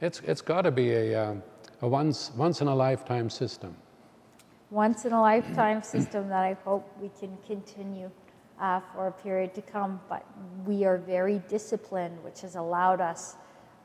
[0.00, 1.42] It's, it's got to be a, um,
[1.82, 3.76] a once, once in a lifetime system.
[4.70, 8.10] once in a lifetime system that I hope we can continue
[8.60, 10.00] uh, for a period to come.
[10.08, 10.24] But
[10.66, 13.36] we are very disciplined, which has allowed us,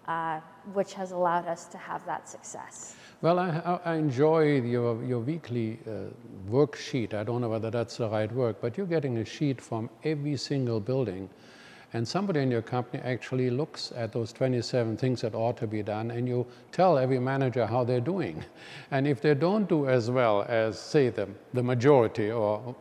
[0.08, 0.39] uh,
[0.73, 2.95] which has allowed us to have that success.
[3.21, 6.12] Well, I, I enjoy your, your weekly uh,
[6.51, 7.13] worksheet.
[7.13, 10.36] I don't know whether that's the right word, but you're getting a sheet from every
[10.36, 11.29] single building.
[11.93, 15.84] And somebody in your company actually looks at those 27 things that ought to be
[15.84, 18.43] done, and you tell every manager how they're doing.
[18.91, 22.75] And if they don't do as well as, say, the, the majority or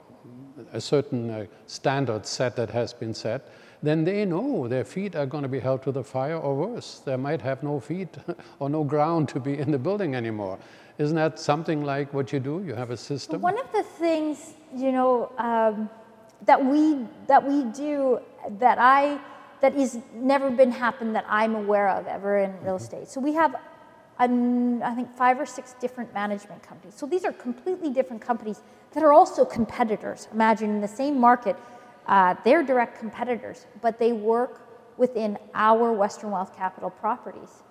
[0.72, 3.48] a certain uh, standard set that has been set,
[3.82, 7.00] then they know their feet are going to be held to the fire or worse.
[7.04, 8.16] They might have no feet
[8.60, 10.58] or no ground to be in the building anymore.
[10.98, 12.62] Isn't that something like what you do?
[12.64, 13.40] You have a system?
[13.40, 15.90] One of the things, you know, um,
[16.46, 18.20] that we, that we do
[18.58, 19.20] that I,
[19.60, 22.76] that is never been happened that I'm aware of ever in real mm-hmm.
[22.76, 23.08] estate.
[23.08, 23.54] So we have
[24.18, 26.94] I think five or six different management companies.
[26.94, 28.60] So these are completely different companies
[28.92, 30.28] that are also competitors.
[30.32, 31.56] Imagine in the same market,
[32.06, 34.60] uh, they're direct competitors, but they work
[34.96, 37.62] within our Western Wealth Capital properties.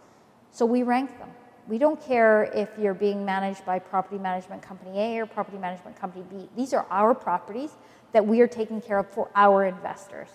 [0.52, 1.30] So we rank them.
[1.68, 5.96] We don't care if you're being managed by property management company A or property management
[5.96, 6.50] company B.
[6.58, 7.72] These are our properties
[8.12, 10.30] that we are taking care of for our investors.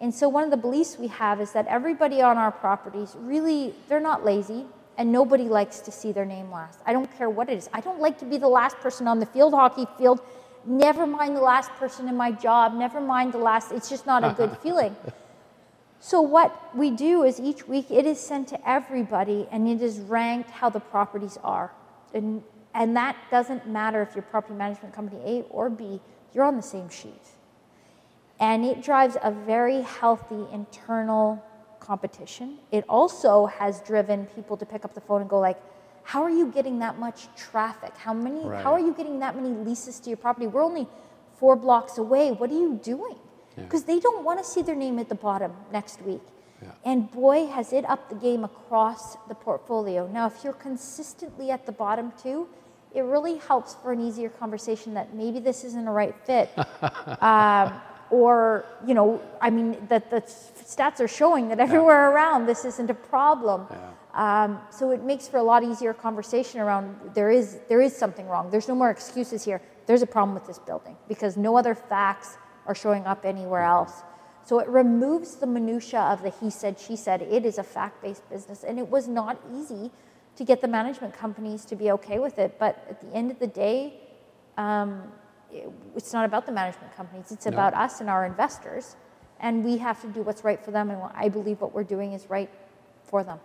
[0.00, 3.74] And so one of the beliefs we have is that everybody on our properties really,
[3.88, 4.64] they're not lazy
[4.96, 6.80] and nobody likes to see their name last.
[6.86, 7.68] I don't care what it is.
[7.72, 10.20] I don't like to be the last person on the field hockey field
[10.68, 14.24] never mind the last person in my job, never mind the last, it's just not
[14.24, 14.94] a good feeling.
[16.00, 19.98] So, what we do is each week it is sent to everybody and it is
[19.98, 21.72] ranked how the properties are.
[22.14, 22.42] And,
[22.74, 26.00] and that doesn't matter if you're property management company A or B,
[26.34, 27.22] you're on the same sheet.
[28.40, 31.44] And it drives a very healthy internal
[31.80, 32.58] competition.
[32.70, 35.58] It also has driven people to pick up the phone and go like,
[36.04, 37.96] how are you getting that much traffic?
[37.96, 38.44] How many?
[38.44, 38.62] Right.
[38.62, 40.46] How are you getting that many leases to your property?
[40.46, 40.86] We're only
[41.38, 42.30] four blocks away.
[42.30, 43.16] What are you doing?
[43.56, 43.94] Because yeah.
[43.94, 46.22] they don't want to see their name at the bottom next week.
[46.62, 46.70] Yeah.
[46.84, 50.06] And boy, has it upped the game across the portfolio.
[50.06, 52.48] Now, if you're consistently at the bottom too,
[52.94, 56.50] it really helps for an easier conversation that maybe this isn't a right fit.
[57.20, 62.14] um, or, you know, I mean, that the stats are showing that everywhere yeah.
[62.14, 63.66] around this isn't a problem.
[63.70, 63.90] Yeah.
[64.14, 68.26] Um, so it makes for a lot easier conversation around there is, there is something
[68.26, 68.50] wrong.
[68.50, 69.60] There's no more excuses here.
[69.86, 74.02] There's a problem with this building because no other facts are showing up anywhere else.
[74.44, 77.20] So it removes the minutia of the he said, she said.
[77.22, 79.90] It is a fact-based business, and it was not easy
[80.36, 82.58] to get the management companies to be okay with it.
[82.58, 84.00] But at the end of the day,
[84.56, 85.02] um,
[85.96, 87.30] it's not about the management companies.
[87.32, 87.52] It's no.
[87.52, 88.96] about us and our investors,
[89.40, 90.90] and we have to do what's right for them.
[90.90, 92.50] And I believe what we're doing is right
[93.04, 93.38] for them.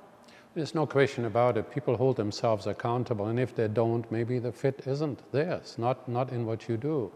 [0.56, 1.72] There's no question about it.
[1.72, 6.32] People hold themselves accountable, and if they don't, maybe the fit isn't theirs, not, not
[6.32, 7.12] in what you do.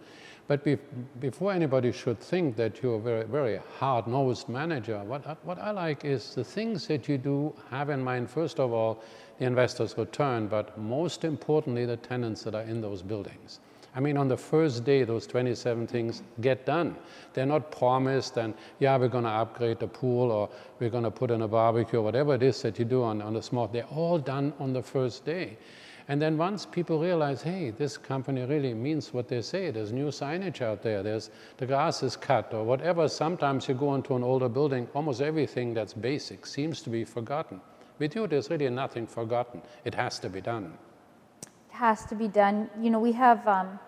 [0.48, 0.78] But be,
[1.20, 6.04] before anybody should think that you're a very, very hard-nosed manager, what, what I like
[6.06, 9.04] is the things that you do have in mind, first of all,
[9.38, 13.60] the investor's return, but most importantly, the tenants that are in those buildings.
[13.96, 16.96] I mean, on the first day, those 27 things get done.
[17.34, 21.12] They're not promised and, yeah, we're going to upgrade the pool or we're going to
[21.12, 23.68] put in a barbecue or whatever it is that you do on, on the small.
[23.68, 25.58] They're all done on the first day.
[26.10, 30.08] And then once people realize, hey, this company really means what they say, there's new
[30.08, 34.24] signage out there, there's the grass is cut or whatever, sometimes you go into an
[34.24, 37.60] older building, almost everything that's basic seems to be forgotten.
[38.00, 39.62] With you, there's really nothing forgotten.
[39.84, 40.78] It has to be done.
[41.78, 42.72] Has to be done.
[42.82, 43.80] You know, we have um,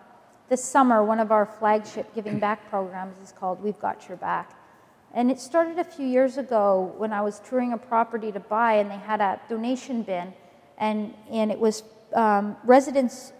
[0.48, 4.56] this summer, one of our flagship giving back programs is called We've Got Your Back.
[5.12, 8.74] And it started a few years ago when I was touring a property to buy,
[8.74, 10.32] and they had a donation bin,
[10.78, 11.82] and, and it was
[12.14, 13.32] um, residents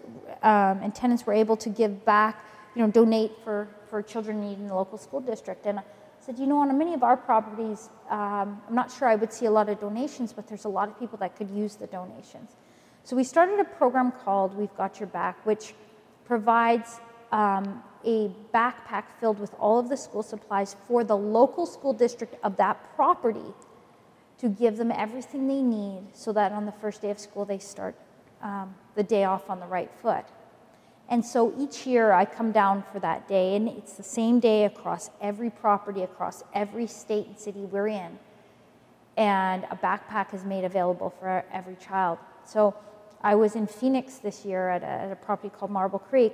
[0.43, 2.43] um, and tenants were able to give back,
[2.75, 5.65] you know, donate for, for children in need in the local school district.
[5.65, 5.83] And I
[6.19, 9.45] said, you know, on many of our properties, um, I'm not sure I would see
[9.45, 12.51] a lot of donations, but there's a lot of people that could use the donations.
[13.03, 15.73] So we started a program called We've Got Your Back, which
[16.25, 16.99] provides
[17.31, 22.35] um, a backpack filled with all of the school supplies for the local school district
[22.43, 23.53] of that property
[24.37, 27.59] to give them everything they need so that on the first day of school they
[27.59, 27.95] start
[28.41, 30.25] um, the day off on the right foot.
[31.09, 34.65] And so each year I come down for that day, and it's the same day
[34.65, 38.17] across every property, across every state and city we're in.
[39.17, 42.17] And a backpack is made available for every child.
[42.45, 42.75] So
[43.23, 46.33] I was in Phoenix this year at a, at a property called Marble Creek,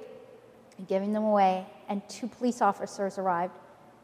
[0.87, 3.53] giving them away, and two police officers arrived,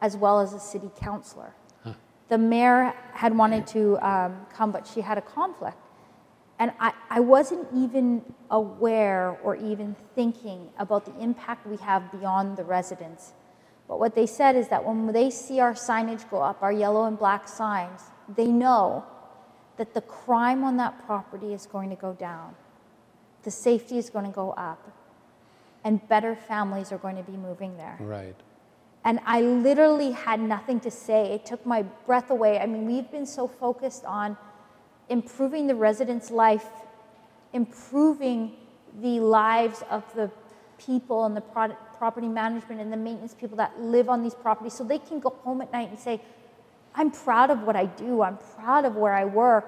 [0.00, 1.54] as well as a city councilor.
[1.82, 1.94] Huh.
[2.28, 5.78] The mayor had wanted to um, come, but she had a conflict.
[6.58, 12.56] And I, I wasn't even aware or even thinking about the impact we have beyond
[12.56, 13.32] the residents.
[13.88, 17.04] But what they said is that when they see our signage go up, our yellow
[17.04, 18.02] and black signs,
[18.34, 19.04] they know
[19.76, 22.54] that the crime on that property is going to go down,
[23.44, 24.90] the safety is going to go up,
[25.84, 27.96] and better families are going to be moving there.
[28.00, 28.36] Right.
[29.04, 31.32] And I literally had nothing to say.
[31.32, 32.58] It took my breath away.
[32.58, 34.36] I mean, we've been so focused on
[35.10, 36.66] improving the residents' life,
[37.52, 38.56] improving
[39.02, 40.30] the lives of the
[40.78, 41.42] people and the
[41.98, 45.30] property management and the maintenance people that live on these properties so they can go
[45.44, 46.20] home at night and say,
[46.94, 49.64] I'm proud of what I do, I'm proud of where I work,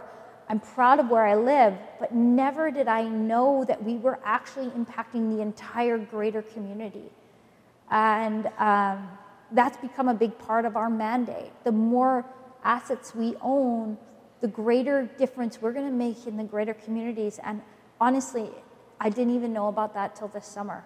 [0.48, 4.68] I'm proud of where I live, but never did I know that we were actually
[4.68, 7.10] impacting the entire greater community.
[7.90, 9.08] And um,
[9.52, 11.52] that's become a big part of our mandate.
[11.64, 12.24] The more
[12.62, 13.98] assets we own,
[14.40, 17.40] the greater difference we're going to make in the greater communities.
[17.42, 17.62] And
[18.00, 18.50] honestly,
[19.00, 20.84] I didn't even know about that till this summer.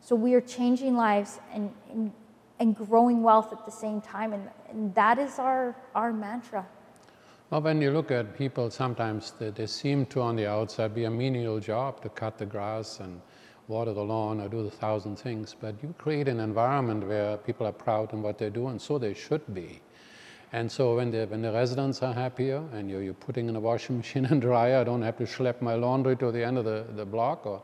[0.00, 2.12] So we are changing lives and, and,
[2.60, 4.32] and growing wealth at the same time.
[4.32, 6.66] And, and, that is our, our mantra.
[7.50, 11.04] Well, when you look at people, sometimes they, they seem to, on the outside, be
[11.04, 13.20] a menial job to cut the grass and
[13.68, 15.54] water the lawn or do the thousand things.
[15.60, 18.98] But you create an environment where people are proud in what they do, and so
[18.98, 19.82] they should be.
[20.52, 23.60] And so when the, when the residents are happier and you're, you're putting in a
[23.60, 26.64] washing machine and dryer, I don't have to schlep my laundry to the end of
[26.64, 27.44] the, the block.
[27.44, 27.60] Or,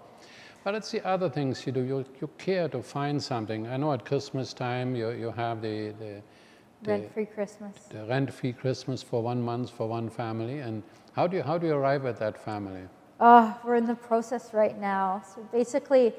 [0.63, 1.83] but it's the other things you do.
[1.83, 3.67] You, you care to find something.
[3.67, 6.23] I know at Christmas time you, you have the, the, the
[6.85, 7.77] rent-free Christmas.
[7.91, 10.59] The rent-free Christmas for one month for one family.
[10.61, 12.83] And how do you, how do you arrive at that family?
[13.21, 15.23] Oh, we're in the process right now.
[15.35, 16.15] So basically,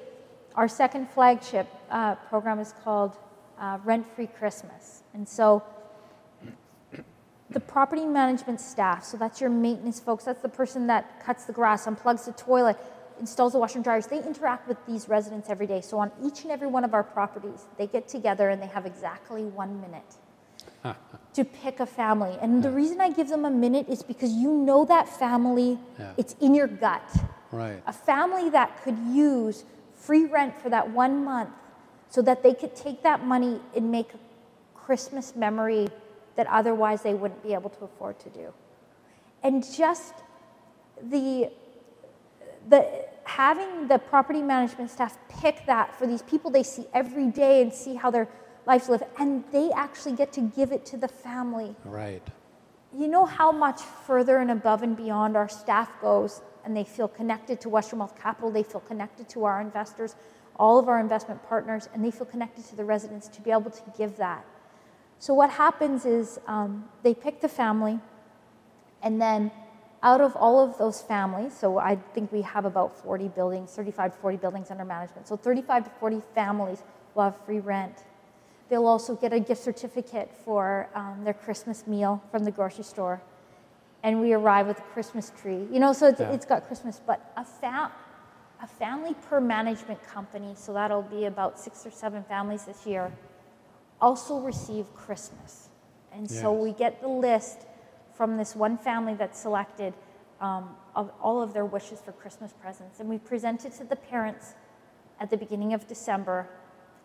[0.55, 3.17] our second flagship uh, program is called
[3.59, 5.03] uh, Rent-Free Christmas.
[5.13, 5.63] And so
[7.49, 11.53] the property management staff, so that's your maintenance folks, that's the person that cuts the
[11.53, 12.77] grass, unplugs the toilet,
[13.19, 15.81] installs the washer and dryers, they interact with these residents every day.
[15.81, 18.85] So on each and every one of our properties, they get together and they have
[18.85, 20.15] exactly one minute
[21.33, 22.37] to pick a family.
[22.41, 26.13] And the reason I give them a minute is because you know that family, yeah.
[26.17, 27.03] it's in your gut.
[27.51, 27.81] Right.
[27.85, 29.63] A family that could use
[29.93, 31.49] free rent for that one month
[32.09, 34.19] so that they could take that money and make a
[34.77, 35.87] Christmas memory
[36.35, 38.53] that otherwise they wouldn't be able to afford to do.
[39.43, 40.13] And just
[41.01, 41.49] the,
[42.69, 47.61] the having the property management staff pick that for these people they see every day
[47.61, 48.11] and see how
[48.65, 51.75] their lives live, and they actually get to give it to the family.
[51.85, 52.21] Right.
[52.97, 57.07] You know how much further and above and beyond our staff goes, and they feel
[57.07, 60.15] connected to Western Wealth Capital, they feel connected to our investors,
[60.57, 63.71] all of our investment partners, and they feel connected to the residents to be able
[63.71, 64.45] to give that.
[65.19, 67.99] So what happens is um, they pick the family,
[69.01, 69.51] and then
[70.03, 74.15] out of all of those families, so I think we have about 40 buildings, 35
[74.15, 75.27] to 40 buildings under management.
[75.27, 78.03] So 35 to 40 families will have free rent.
[78.71, 83.21] They'll also get a gift certificate for um, their Christmas meal from the grocery store.
[84.01, 85.67] And we arrive with a Christmas tree.
[85.69, 86.31] You know, so it's, yeah.
[86.31, 87.91] it's got Christmas, but a, fa-
[88.63, 93.11] a family per management company, so that'll be about six or seven families this year,
[93.99, 95.67] also receive Christmas.
[96.13, 96.39] And yes.
[96.39, 97.65] so we get the list
[98.15, 99.93] from this one family that's selected
[100.39, 103.01] um, of all of their wishes for Christmas presents.
[103.01, 104.53] And we present it to the parents
[105.19, 106.47] at the beginning of December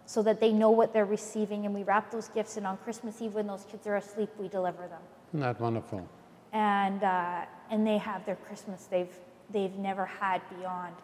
[0.06, 1.66] so that they know what they're receiving.
[1.66, 4.48] And we wrap those gifts, and on Christmas Eve, when those kids are asleep, we
[4.48, 5.02] deliver them.
[5.30, 6.08] Isn't that wonderful?
[6.52, 9.14] And, uh, and they have their Christmas they've,
[9.50, 10.94] they've never had beyond.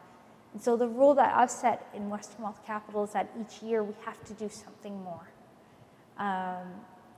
[0.52, 3.82] And so the rule that I've set in Western Wealth Capital is that each year
[3.82, 5.28] we have to do something more.
[6.18, 6.68] Um,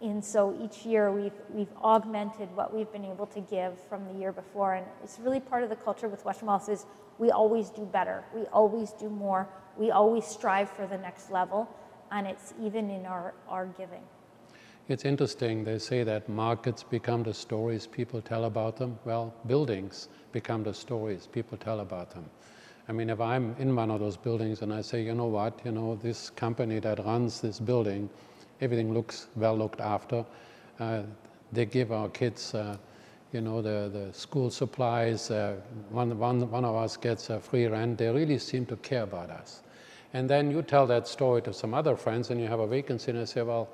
[0.05, 4.12] and so each year we've, we've augmented what we've been able to give from the
[4.12, 4.75] year before.
[4.75, 6.85] And it's really part of the culture with Western is
[7.19, 8.23] we always do better.
[8.35, 9.49] We always do more.
[9.79, 11.69] We always strive for the next level.
[12.12, 14.03] And it's even in our, our giving.
[14.88, 15.64] It's interesting.
[15.64, 18.99] They say that markets become the stories people tell about them.
[19.07, 22.27] Well, buildings become the stories people tell about them.
[22.87, 25.59] I mean, if I'm in one of those buildings and I say, you know what,
[25.64, 28.11] you know, this company that runs this building,
[28.61, 30.24] everything looks well looked after.
[30.78, 31.02] Uh,
[31.52, 32.76] they give our kids, uh,
[33.32, 35.30] you know, the, the school supplies.
[35.30, 35.57] Uh,
[35.90, 37.98] one, one, one of us gets a free rent.
[37.98, 39.62] They really seem to care about us.
[40.12, 43.11] And then you tell that story to some other friends and you have a vacancy
[43.11, 43.68] and they say, well,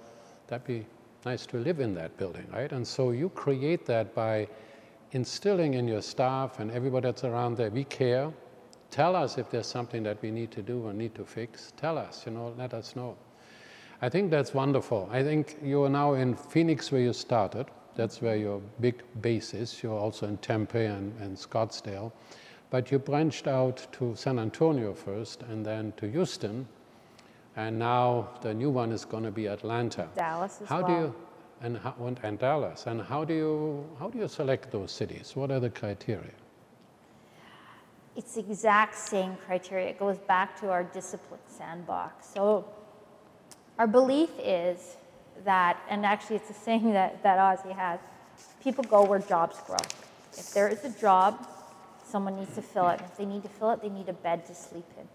[0.47, 0.87] that'd be
[1.25, 2.73] nice to live in that building, right?
[2.73, 4.49] And so you create that by
[5.13, 8.33] instilling in your staff and everybody that's around there, we care.
[8.91, 11.73] Tell us if there's something that we need to do or need to fix.
[11.77, 13.17] Tell us, you know, let us know.
[14.03, 15.09] I think that's wonderful.
[15.13, 17.67] I think you are now in Phoenix where you started.
[17.97, 19.83] That's where your big base is.
[19.83, 22.13] You're also in Tempe and, and Scottsdale.
[22.71, 26.67] But you branched out to San Antonio first and then to Houston.
[27.57, 30.09] And now the new one is going to be Atlanta.
[30.15, 30.87] Dallas as how well.
[30.87, 31.15] do you
[31.63, 35.33] and, how, and Dallas and how do you how do you select those cities?
[35.35, 36.33] What are the criteria?
[38.17, 39.89] It's the exact same criteria.
[39.89, 42.29] It goes back to our discipline sandbox.
[42.35, 42.65] So
[43.81, 44.99] our belief is
[45.47, 47.99] that, and actually it's a saying that, that Ozzy has,
[48.63, 49.79] people go where jobs grow.
[50.37, 51.49] If there is a job,
[52.07, 53.01] someone needs to fill it.
[53.03, 55.09] If they need to fill it, they need a bed to sleep in.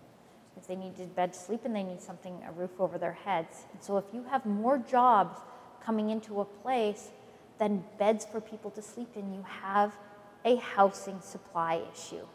[0.57, 3.13] If they need a bed to sleep in, they need something, a roof over their
[3.13, 3.65] heads.
[3.71, 5.39] And so if you have more jobs
[5.83, 7.09] coming into a place
[7.59, 9.95] than beds for people to sleep in, you have
[10.43, 12.25] a housing supply issue.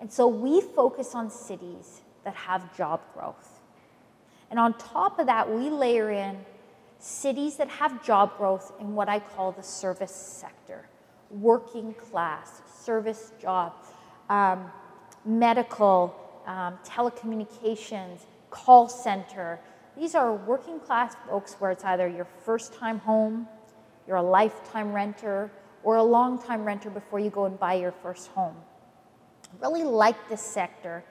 [0.00, 3.61] And so we focus on cities that have job growth.
[4.52, 6.36] And on top of that, we layer in
[6.98, 10.86] cities that have job growth in what I call the service sector
[11.30, 13.72] working class, service job,
[14.28, 14.70] um,
[15.24, 19.58] medical, um, telecommunications, call center.
[19.96, 23.48] These are working class folks where it's either your first time home,
[24.06, 25.50] you're a lifetime renter,
[25.82, 28.56] or a long time renter before you go and buy your first home.
[29.44, 31.04] I really like this sector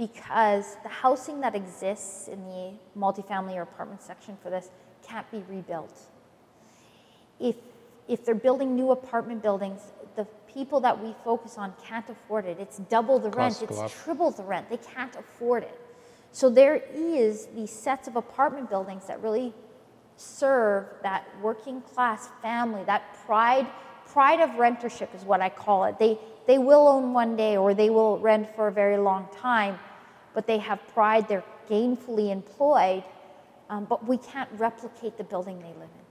[0.00, 4.70] because the housing that exists in the multifamily or apartment section for this
[5.06, 6.00] can't be rebuilt.
[7.38, 7.56] If,
[8.08, 9.82] if they're building new apartment buildings,
[10.16, 12.56] the people that we focus on can't afford it.
[12.58, 14.70] It's double the Costs rent, it's triple the rent.
[14.70, 15.78] They can't afford it.
[16.32, 19.52] So there is these sets of apartment buildings that really
[20.16, 23.66] serve that working class family, that pride,
[24.06, 25.98] pride of rentership is what I call it.
[25.98, 29.78] They, they will own one day or they will rent for a very long time,
[30.34, 33.04] but they have pride, they're gainfully employed,
[33.68, 36.04] um, but we can't replicate the building they live in.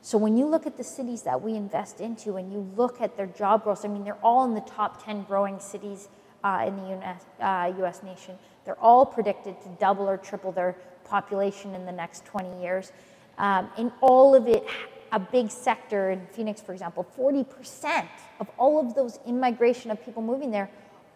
[0.00, 3.16] So when you look at the cities that we invest into and you look at
[3.16, 6.08] their job growth, I mean, they're all in the top 10 growing cities
[6.44, 8.38] uh, in the US, uh, US nation.
[8.64, 12.92] They're all predicted to double or triple their population in the next 20 years.
[13.38, 14.64] Um, and all of it,
[15.12, 18.06] a big sector in Phoenix, for example, 40%
[18.40, 20.70] of all of those immigration of people moving there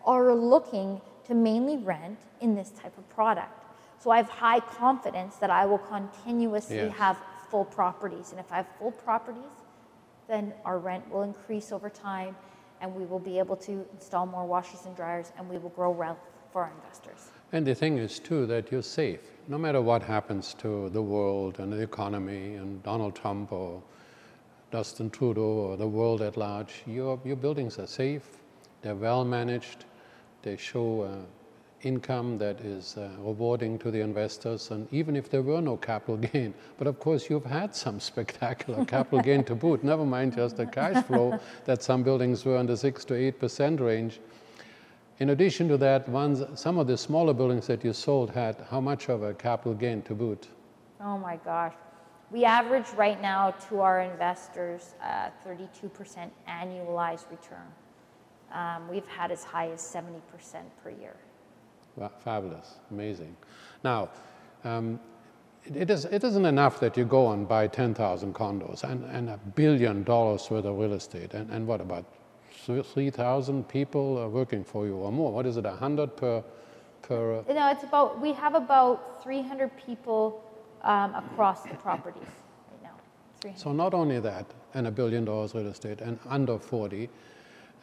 [0.04, 1.00] are looking
[1.32, 3.64] to mainly rent in this type of product.
[3.98, 6.96] So I have high confidence that I will continuously Yes.
[6.96, 7.16] have
[7.48, 8.30] full properties.
[8.32, 9.54] And if I have full properties,
[10.28, 12.36] then our rent will increase over time
[12.80, 15.90] and we will be able to install more washers and dryers and we will grow
[15.90, 16.18] wealth
[16.52, 17.30] for our investors.
[17.52, 19.20] And the thing is, too, that you're safe.
[19.48, 23.82] No matter what happens to the world and the economy and Donald Trump or
[24.72, 28.26] Justin Trudeau or the world at large, your, your buildings are safe,
[28.82, 29.84] they're well managed,
[30.42, 31.16] they show uh,
[31.82, 36.16] income that is uh, rewarding to the investors, and even if there were no capital
[36.32, 40.56] gain, but of course you've had some spectacular capital gain to boot, never mind just
[40.56, 44.20] the cash flow that some buildings were in the 6 to 8% range.
[45.18, 48.80] In addition to that, ones, some of the smaller buildings that you sold had how
[48.80, 50.48] much of a capital gain to boot?
[51.00, 51.74] Oh my gosh.
[52.30, 57.68] We average right now to our investors uh, 32% annualized return.
[58.52, 60.20] Um, we've had as high as 70%
[60.82, 61.16] per year.
[62.20, 63.36] Fabulous, amazing.
[63.84, 64.10] Now,
[64.64, 64.98] um,
[65.64, 69.30] it, it, is, it isn't enough that you go and buy 10,000 condos and, and
[69.30, 71.34] a billion dollars worth of real estate.
[71.34, 72.04] And, and what about
[72.66, 75.32] 3,000 people are working for you or more?
[75.32, 76.42] What is it, 100 per,
[77.02, 80.42] per uh, No, it's about, we have about 300 people
[80.82, 82.22] um, across the properties
[82.70, 83.54] right now.
[83.56, 87.08] So not only that, and a billion dollars real estate, and under 40,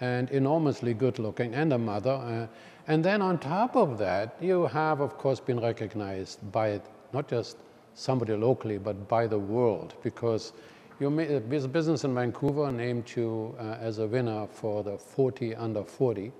[0.02, 2.12] and enormously good looking, and a mother.
[2.12, 2.48] Uh,
[2.88, 6.82] and then on top of that, you have, of course, been recognized by
[7.14, 7.58] not just
[7.94, 10.54] somebody locally, but by the world, because
[11.00, 16.32] your business in Vancouver named you uh, as a winner for the 40 under 40.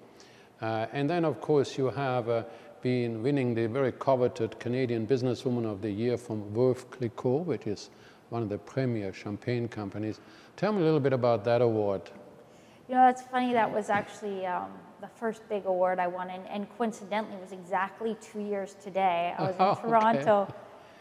[0.62, 2.44] Uh, and then, of course, you have uh,
[2.82, 7.90] been winning the very coveted Canadian Businesswoman of the Year from Veuve Clicquot, which is
[8.30, 10.20] one of the premier champagne companies.
[10.58, 12.02] Tell me a little bit about that award.
[12.90, 16.48] You know, that's funny, that was actually um, the first big award I won, and,
[16.48, 19.36] and coincidentally, it was exactly two years today.
[19.38, 19.82] I was in Oh, okay.
[19.84, 20.54] Toronto,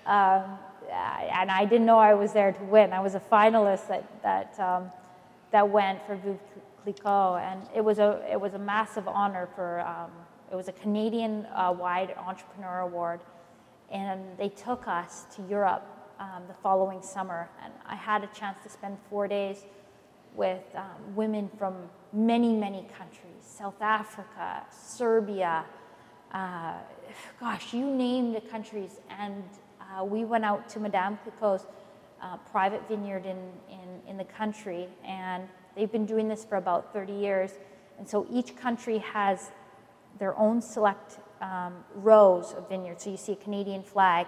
[0.05, 0.59] um,
[0.93, 2.93] and I didn't know I was there to win.
[2.93, 4.93] I was a finalist that, that, um,
[5.51, 6.39] that went for Veuve
[6.85, 10.11] Clicquot, and it was a, it was a massive honor for, um,
[10.53, 13.21] it was a Canadian-wide entrepreneur award,
[13.91, 15.87] and they took us to Europe
[16.21, 19.65] um, the following summer, and I had a chance to spend four days
[20.35, 21.75] with um, women from
[22.13, 25.65] many, many countries South Africa, Serbia,
[26.33, 26.75] uh,
[27.41, 29.01] gosh, you name the countries.
[29.11, 29.43] And
[29.81, 31.67] uh, we went out to Madame Clicquot's
[32.23, 33.39] uh, private vineyard in,
[33.71, 37.53] in, in the country, and they've been doing this for about 30 years.
[37.99, 39.51] And so each country has
[40.19, 43.05] their own select um, rows of vineyards.
[43.05, 44.27] So you see a Canadian flag,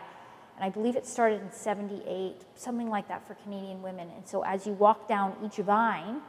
[0.61, 4.11] and I believe it started in 78, something like that for Canadian women.
[4.15, 6.21] And so as you walk down each vine,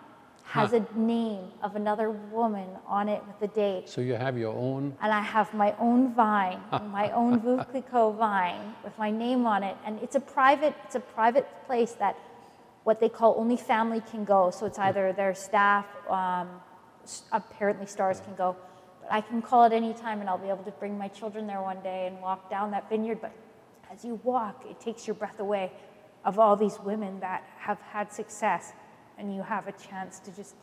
[0.45, 0.79] has Huh.
[0.79, 3.89] a name of another woman on it with the date.
[3.89, 4.95] So you have your own.
[5.01, 6.61] And I have my own vine,
[6.93, 9.75] my own Clicquot vine with my name on it.
[9.86, 12.15] And it's a private, it's a private place that
[12.86, 14.49] what they call only family can go.
[14.49, 16.47] So it's either their staff, um,
[17.34, 18.55] apparently stars can go.
[19.01, 21.47] But I can call it any time and I'll be able to bring my children
[21.47, 23.19] there one day and walk down that vineyard.
[23.21, 23.34] But
[23.92, 25.72] as you walk, it takes your breath away
[26.24, 28.74] of all these women that have had success
[29.18, 30.56] and you have a chance to just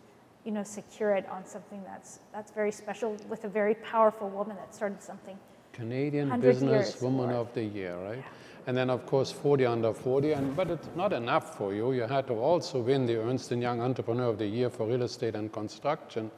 [0.45, 4.57] you know secure it on something that's that's very special with a very powerful woman
[4.57, 5.37] that started something
[5.79, 8.25] Canadian Business Woman of the Year, right?
[8.67, 10.33] And then, of course, 40 under 40.
[10.33, 11.93] And but it's not enough for you.
[11.93, 15.05] You had to also win the Ernst and Young Entrepreneur of the Year for real
[15.05, 16.33] estate and construction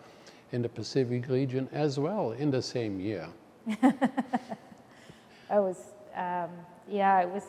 [0.53, 3.27] in the Pacific region as well in the same year.
[5.51, 5.79] I was,
[6.15, 6.51] um,
[6.91, 7.45] yeah, it was,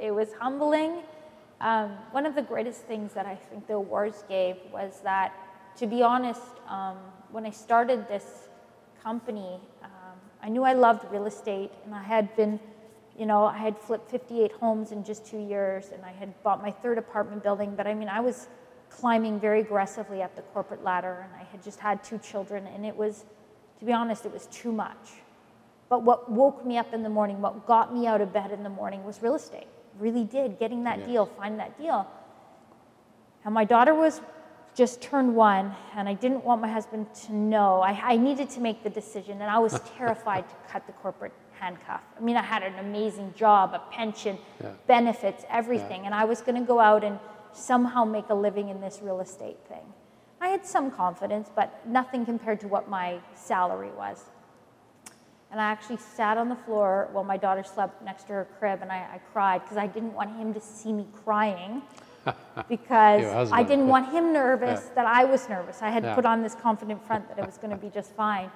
[0.00, 1.02] it was humbling.
[1.60, 5.32] Um, one of the greatest things that I think the awards gave was that,
[5.76, 6.96] to be honest, um,
[7.30, 8.48] when I started this
[9.02, 12.58] company, um, I knew I loved real estate, and I had been,
[13.18, 16.62] you know, I had flipped 58 homes in just two years, and I had bought
[16.62, 17.74] my third apartment building.
[17.76, 18.48] But I mean, I was
[18.88, 22.86] climbing very aggressively up the corporate ladder, and I had just had two children, and
[22.86, 23.24] it was,
[23.78, 25.23] to be honest, it was too much.
[25.88, 28.62] But what woke me up in the morning, what got me out of bed in
[28.62, 29.66] the morning was real estate.
[29.98, 30.58] Really did.
[30.58, 31.08] Getting that Yes.
[31.08, 32.06] deal, finding that deal.
[33.44, 34.20] And my daughter was
[34.74, 37.80] just turned one, and I didn't want my husband to know.
[37.80, 41.32] I, I needed to make the decision, and I was terrified to cut the corporate
[41.60, 42.00] handcuff.
[42.18, 44.70] I mean, I had an amazing job, a pension, Yeah.
[44.86, 47.20] benefits, everything, and I was going to go out and
[47.52, 49.84] somehow make a living in this real estate thing.
[50.40, 54.24] I had some confidence, but nothing compared to what my salary was.
[55.54, 58.80] And I actually sat on the floor while my daughter slept next to her crib,
[58.82, 61.80] and I, I cried because I didn't want him to see me crying
[62.68, 65.80] because I didn't want him nervous that I was nervous.
[65.80, 66.16] I had Yeah.
[66.16, 68.50] put on this confident front that it was going to be just fine.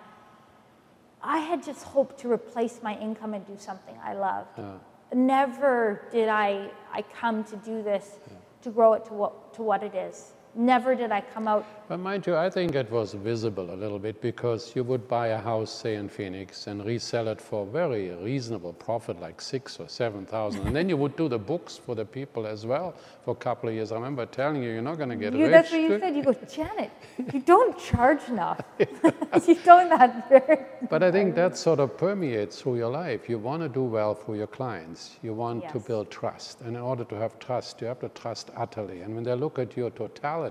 [1.22, 4.58] I had just hoped to replace my income and do something I loved.
[4.58, 4.72] Yeah.
[5.14, 8.18] Never did I, I come to do this
[8.62, 10.32] to grow it to what, to what it is.
[10.58, 13.98] Never did I come out But mind you, I think it was visible a little
[13.98, 18.10] bit because you would buy a house, say in Phoenix, and resell it for very
[18.10, 21.94] reasonable profit, like six or seven thousand, and then you would do the books for
[21.94, 22.94] the people as well
[23.24, 23.90] for a couple of years.
[23.90, 25.52] I remember telling you, you're not going to get You, rich.
[25.52, 26.14] that's what you said.
[26.16, 26.90] You go, Janet,
[27.32, 28.60] you don't charge enough.
[28.80, 30.58] you don't that very.
[30.90, 33.28] But I think that sort of permeates through your life.
[33.30, 35.16] You want to do well for your clients.
[35.22, 36.60] You want to build trust.
[36.60, 39.00] And in order to have trust, you have to trust utterly.
[39.00, 40.47] And when they look at your totality,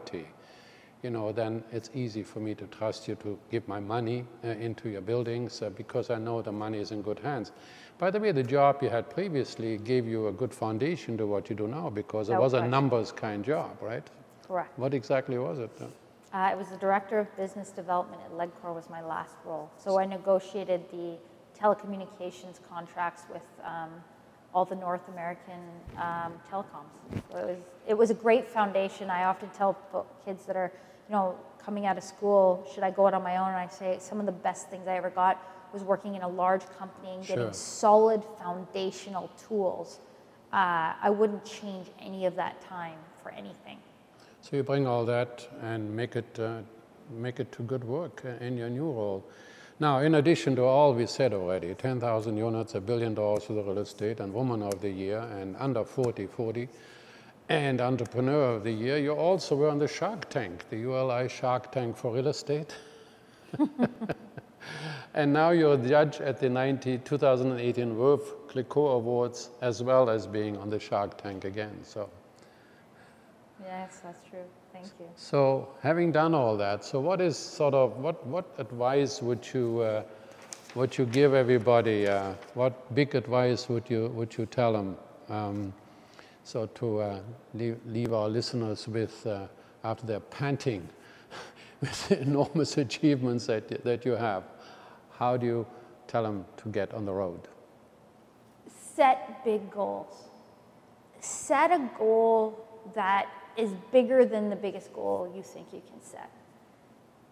[1.03, 4.47] you know, then it's easy for me to trust you to give my money uh,
[4.47, 7.51] into your buildings uh, because I know the money is in good hands.
[7.97, 11.49] By the way, the job you had previously gave you a good foundation to what
[11.49, 14.07] you do now because it No was a numbers kind job, right?
[14.47, 14.77] Correct.
[14.77, 15.71] What exactly was it?
[15.81, 15.85] Uh,
[16.33, 19.71] I was the director of business development at Legcor was my last role.
[19.77, 21.17] So I negotiated the
[21.57, 23.89] telecommunications contracts with um,
[24.53, 25.61] all the North American
[25.97, 27.21] um, telecoms.
[27.31, 29.09] So it was it was a great foundation.
[29.09, 29.77] I often tell
[30.25, 30.71] kids that are
[31.07, 31.35] you know
[31.67, 33.49] coming out of school, should I go out on my own?
[33.49, 35.37] And I say some of the best things I ever got
[35.73, 37.53] was working in a large company and getting Sure.
[37.53, 39.99] solid foundational tools.
[40.53, 43.79] Uh, I wouldn't change any of that time for anything.
[44.39, 46.61] So you bring all that and make it, uh,
[47.11, 49.25] make it to good work in your new role.
[49.79, 53.61] Now, in addition to all we said already, 10,000 units, a billion dollars for the
[53.61, 56.67] real estate, and Woman of the Year, and under 40, 40,
[57.49, 61.71] and Entrepreneur of the Year, you also were on the Shark Tank, the ULI Shark
[61.71, 62.75] Tank for real estate.
[65.13, 70.25] and now you're a judge at the 90, 2018 Veuve Clicquot Awards, as well as
[70.25, 71.77] being on the Shark Tank again.
[71.83, 72.09] So
[73.63, 74.45] Yes, that's true.
[74.81, 75.05] Thank you.
[75.15, 79.81] So, having done all that, so what is sort of what what advice would you
[79.81, 80.03] uh,
[80.75, 82.07] would you give everybody?
[82.07, 84.97] Uh, what big advice would you would you tell them?
[85.29, 85.73] Um,
[86.43, 87.19] so to uh,
[87.53, 89.47] leave, leave our listeners with uh,
[89.83, 90.87] after they're panting
[91.81, 94.43] with the enormous achievements that that you have,
[95.11, 95.67] how do you
[96.07, 97.47] tell them to get on the road?
[98.97, 100.29] set big goals.
[101.19, 102.57] Set a goal
[102.95, 103.27] that
[103.57, 106.29] is bigger than the biggest goal you think you can set.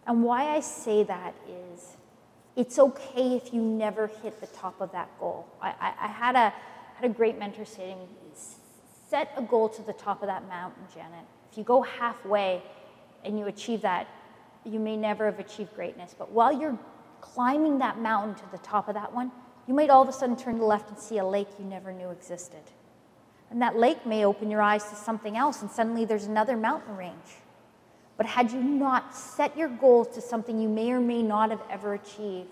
[0.08, 1.98] And why I say that is
[2.56, 5.48] it's okay if you never hit the top of that goal.
[5.62, 6.54] I, I, I had, a,
[6.96, 8.08] had a great mentor say to me,
[9.10, 11.26] set a goal to the top of that mountain, Janet.
[11.52, 12.62] If you go halfway
[13.24, 14.08] and you achieve that,
[14.64, 16.16] you may never have achieved greatness.
[16.18, 16.78] But while you're
[17.22, 19.32] climbing that mountain to the top of that one,
[19.68, 21.66] you might all of a sudden turn to the left and see a lake you
[21.66, 22.62] never knew existed.
[23.56, 26.97] And that lake may open your eyes to something else, and suddenly there's another mountain
[26.97, 27.39] range.
[28.18, 31.62] But had you not set your goals to something you may or may not have
[31.70, 32.49] ever achieved,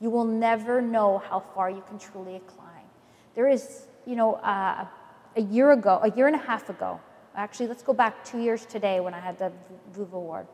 [0.00, 2.86] you will never know how far you can truly climb.
[3.34, 4.86] There is, you know, uh,
[5.34, 7.00] a year ago, a year and a half ago,
[7.34, 9.50] actually, let's go back two years today when I had the
[9.92, 10.46] Veuve award.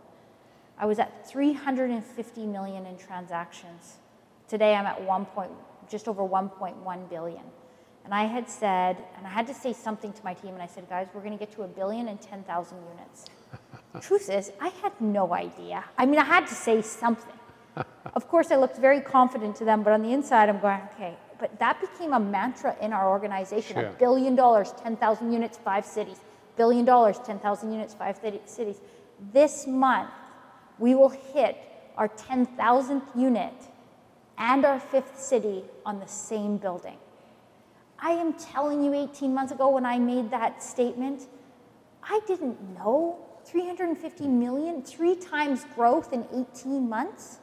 [0.79, 3.99] I was at 350 million in transactions.
[4.49, 5.51] Today I'm at 1 point,
[5.91, 7.43] just over 1.1 billion.
[8.05, 10.67] And I had said, and I had to say something to my team, and I
[10.67, 13.25] said, guys, we're going to get to a billion and 10,000 units.
[14.03, 15.85] Truth is, I had no idea.
[15.97, 17.33] I mean, I had to say something.
[18.15, 21.17] of course, I looked very confident to them, but on the inside, I'm going, okay.
[21.39, 23.87] But that became a mantra in our organization Sure.
[23.87, 26.19] a billion dollars, 10,000 units, five cities.
[26.57, 28.81] Billion dollars, 10,000 units, five cities.
[29.33, 30.11] This month,
[30.79, 31.57] we will hit
[31.97, 33.55] our 10,000th unit
[34.39, 36.99] and our fifth city on the same building.
[38.05, 41.27] I am telling you, 18 months ago when I made that statement,
[42.03, 47.39] I didn't know 350 million, three times growth in 18 months.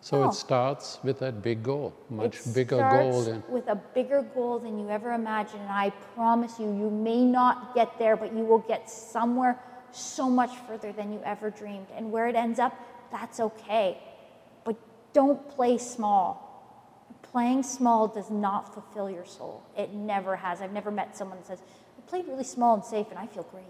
[0.00, 0.28] So Oh.
[0.28, 3.42] it starts with that big goal, much It bigger goal than.
[3.48, 5.62] with a bigger goal than you ever imagined.
[5.62, 9.58] And I promise you, you may not get there, but you will get somewhere
[9.90, 11.88] so much further than you ever dreamed.
[11.96, 12.72] And where it ends up,
[13.10, 13.98] that's okay.
[14.62, 14.76] But
[15.12, 16.45] don't play small.
[17.32, 19.62] Playing small does not fulfill your soul.
[19.76, 20.60] It never has.
[20.60, 21.62] I've never met someone that says,
[21.98, 23.64] I played really small and safe and I feel great.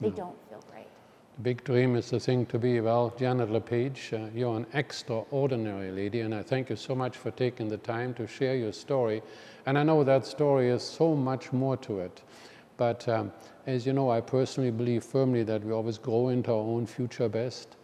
[0.00, 0.86] They don't feel great.
[1.36, 2.80] The big dream is the thing to be.
[2.80, 7.30] Well, Janet LePage, uh, you're an extraordinary lady, and I thank you so much for
[7.32, 9.22] taking the time to share your story.
[9.66, 12.22] And I know that story is so much more to it.
[12.76, 13.32] But um,
[13.66, 17.28] as you know, I personally believe firmly that we always grow into our own future
[17.28, 17.76] best.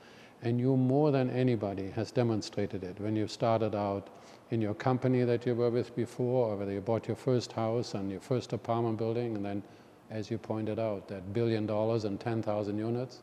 [0.43, 4.09] And you, more than anybody, has demonstrated it when you started out
[4.51, 7.95] in your company that you were with before, or whether you bought your first house
[7.95, 9.63] and your first apartment building, and then,
[10.11, 13.23] as you pointed out, that billion dollars and 10,000 units.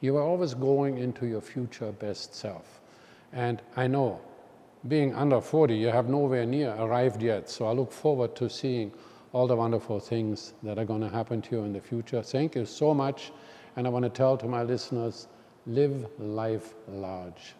[0.00, 2.80] You are always going into your future best self.
[3.32, 4.20] And I know,
[4.86, 7.50] being under 40, you have nowhere near arrived yet.
[7.50, 8.92] So I look forward to seeing
[9.32, 12.22] all the wonderful things that are going to happen to you in the future.
[12.22, 13.32] Thank you so much.
[13.76, 15.28] And I want to tell to my listeners
[15.66, 17.54] live life large.